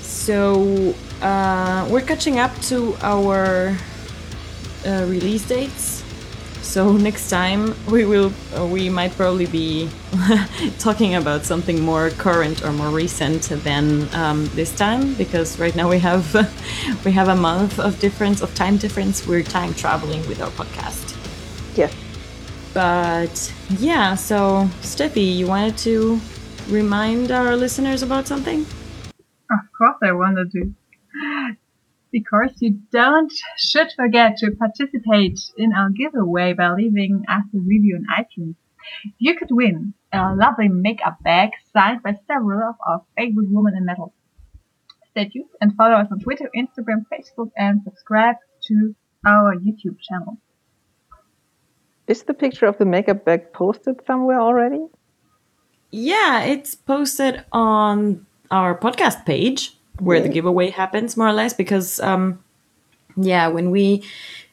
So 0.00 0.94
uh, 1.20 1.86
we're 1.90 2.00
catching 2.00 2.38
up 2.38 2.58
to 2.62 2.96
our 3.02 3.76
uh, 4.86 5.06
release 5.08 5.46
dates. 5.46 6.02
So 6.62 6.92
next 7.08 7.28
time 7.28 7.74
we 7.86 8.04
will 8.04 8.32
uh, 8.56 8.66
we 8.66 8.88
might 8.88 9.12
probably 9.16 9.46
be 9.46 9.88
talking 10.78 11.14
about 11.14 11.44
something 11.44 11.80
more 11.80 12.10
current 12.10 12.64
or 12.64 12.72
more 12.72 12.88
recent 12.88 13.42
than 13.64 14.12
um, 14.14 14.46
this 14.54 14.74
time 14.74 15.14
because 15.14 15.58
right 15.58 15.76
now 15.76 15.88
we 15.88 15.98
have 15.98 16.24
we 17.04 17.12
have 17.12 17.28
a 17.28 17.36
month 17.36 17.78
of 17.78 18.00
difference 18.00 18.40
of 18.40 18.54
time 18.54 18.76
difference. 18.76 19.26
We're 19.26 19.42
time 19.42 19.74
traveling 19.74 20.26
with 20.26 20.40
our 20.40 20.50
podcast. 20.50 21.16
Yes. 21.76 21.94
But 22.74 23.54
yeah, 23.70 24.16
so 24.16 24.68
Steffi, 24.82 25.36
you 25.36 25.46
wanted 25.46 25.78
to 25.78 26.20
remind 26.68 27.30
our 27.30 27.54
listeners 27.56 28.02
about 28.02 28.26
something? 28.26 28.66
Of 29.48 29.60
course 29.78 29.96
I 30.02 30.10
wanted 30.10 30.50
to. 30.52 30.74
Because 32.10 32.50
you 32.60 32.80
don't 32.90 33.32
should 33.56 33.92
forget 33.94 34.38
to 34.38 34.50
participate 34.50 35.38
in 35.56 35.72
our 35.72 35.90
giveaway 35.90 36.52
by 36.52 36.72
leaving 36.72 37.22
us 37.28 37.44
a 37.54 37.58
review 37.58 37.96
on 37.96 38.06
iTunes. 38.24 38.56
You 39.18 39.36
could 39.36 39.50
win 39.50 39.94
a 40.12 40.34
lovely 40.34 40.68
makeup 40.68 41.18
bag 41.22 41.50
signed 41.72 42.02
by 42.02 42.18
several 42.26 42.68
of 42.68 42.74
our 42.84 43.02
favorite 43.16 43.50
women 43.50 43.76
in 43.76 43.84
metal. 43.84 44.14
Stay 45.10 45.28
tuned 45.28 45.48
and 45.60 45.76
follow 45.76 45.94
us 45.94 46.08
on 46.10 46.18
Twitter, 46.18 46.50
Instagram, 46.56 47.04
Facebook, 47.12 47.50
and 47.56 47.82
subscribe 47.84 48.36
to 48.66 48.96
our 49.24 49.54
YouTube 49.54 49.98
channel. 50.00 50.38
Is 52.06 52.24
the 52.24 52.34
picture 52.34 52.66
of 52.66 52.78
the 52.78 52.84
makeup 52.84 53.24
bag 53.24 53.52
posted 53.52 54.00
somewhere 54.06 54.40
already? 54.40 54.86
Yeah, 55.90 56.42
it's 56.42 56.74
posted 56.74 57.44
on 57.52 58.26
our 58.50 58.76
podcast 58.76 59.24
page 59.24 59.76
where 60.00 60.20
the 60.20 60.28
giveaway 60.28 60.70
happens, 60.70 61.16
more 61.16 61.28
or 61.28 61.32
less, 61.32 61.54
because 61.54 62.00
um, 62.00 62.42
yeah, 63.16 63.46
when 63.46 63.70
we 63.70 64.02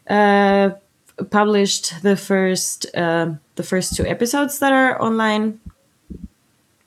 uh, 0.08 0.72
published 1.30 2.02
the 2.04 2.16
first 2.16 2.86
uh, 2.96 3.34
the 3.56 3.64
first 3.64 3.96
two 3.96 4.06
episodes 4.06 4.60
that 4.60 4.74
are 4.74 5.02
online 5.02 5.60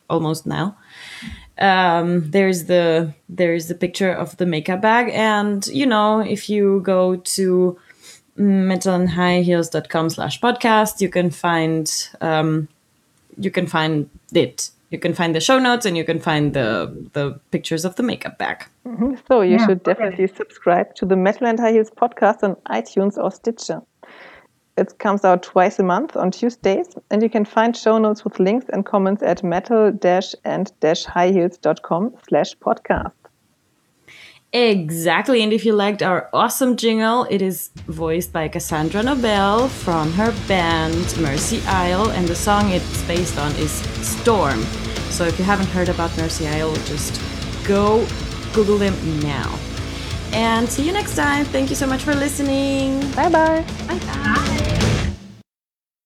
almost 0.08 0.46
now. 0.46 0.76
Um, 1.58 2.30
there's 2.30 2.64
the 2.64 3.14
there's 3.28 3.68
the 3.68 3.74
picture 3.74 4.12
of 4.12 4.36
the 4.38 4.46
makeup 4.46 4.80
bag, 4.80 5.10
and 5.12 5.66
you 5.68 5.86
know 5.86 6.20
if 6.20 6.48
you 6.48 6.80
go 6.80 7.16
to 7.16 7.78
metalandhighheels.com 8.38 10.10
slash 10.10 10.40
podcast, 10.40 11.00
you 11.00 11.08
can 11.08 11.30
find 11.30 11.90
um, 12.20 12.68
you 13.38 13.50
can 13.50 13.66
find 13.66 14.08
it. 14.32 14.70
You 14.90 14.98
can 15.00 15.14
find 15.14 15.34
the 15.34 15.40
show 15.40 15.58
notes, 15.58 15.86
and 15.86 15.96
you 15.96 16.04
can 16.04 16.20
find 16.20 16.52
the 16.54 16.92
the 17.14 17.40
pictures 17.50 17.84
of 17.84 17.96
the 17.96 18.02
makeup 18.02 18.38
bag. 18.38 18.64
So 19.28 19.40
you 19.40 19.56
Yeah, 19.56 19.66
should 19.66 19.80
okay. 19.80 19.92
definitely 19.92 20.26
subscribe 20.28 20.94
to 20.96 21.06
the 21.06 21.16
Metal 21.16 21.46
and 21.48 21.58
High 21.58 21.72
Heels 21.72 21.90
podcast 21.90 22.42
on 22.44 22.54
iTunes 22.70 23.16
or 23.16 23.32
Stitcher. 23.32 23.80
It 24.76 24.98
comes 24.98 25.24
out 25.24 25.42
twice 25.44 25.78
a 25.78 25.84
month 25.84 26.16
on 26.16 26.32
Tuesdays, 26.32 26.88
and 27.10 27.22
you 27.22 27.30
can 27.30 27.44
find 27.44 27.76
show 27.76 27.96
notes 27.98 28.24
with 28.24 28.40
links 28.40 28.66
and 28.72 28.84
comments 28.84 29.22
at 29.22 29.42
metal-and-highheels.com 29.44 32.14
slash 32.28 32.56
podcast. 32.58 33.12
Exactly. 34.54 35.42
And 35.42 35.52
if 35.52 35.66
you 35.66 35.72
liked 35.72 36.00
our 36.00 36.30
awesome 36.32 36.76
jingle, 36.76 37.26
it 37.28 37.42
is 37.42 37.70
voiced 37.88 38.32
by 38.32 38.46
Cassandra 38.46 39.02
Nobel 39.02 39.68
from 39.68 40.12
her 40.12 40.32
band 40.46 40.94
Mercy 41.18 41.60
Isle, 41.66 42.12
and 42.12 42.28
the 42.28 42.36
song 42.36 42.70
it's 42.70 43.02
based 43.02 43.36
on 43.36 43.50
is 43.56 43.72
Storm. 44.06 44.62
So 45.10 45.24
if 45.24 45.38
you 45.40 45.44
haven't 45.44 45.66
heard 45.66 45.88
about 45.88 46.16
Mercy 46.16 46.46
Isle, 46.46 46.74
just 46.86 47.20
go 47.66 48.06
Google 48.52 48.78
them 48.78 48.94
now. 49.20 49.58
And 50.32 50.68
see 50.68 50.86
you 50.86 50.92
next 50.92 51.16
time. 51.16 51.44
Thank 51.46 51.68
you 51.70 51.76
so 51.76 51.86
much 51.86 52.04
for 52.04 52.14
listening. 52.14 53.00
Bye-bye. 53.12 53.64
Bye 53.88 53.98
bye. 53.98 54.83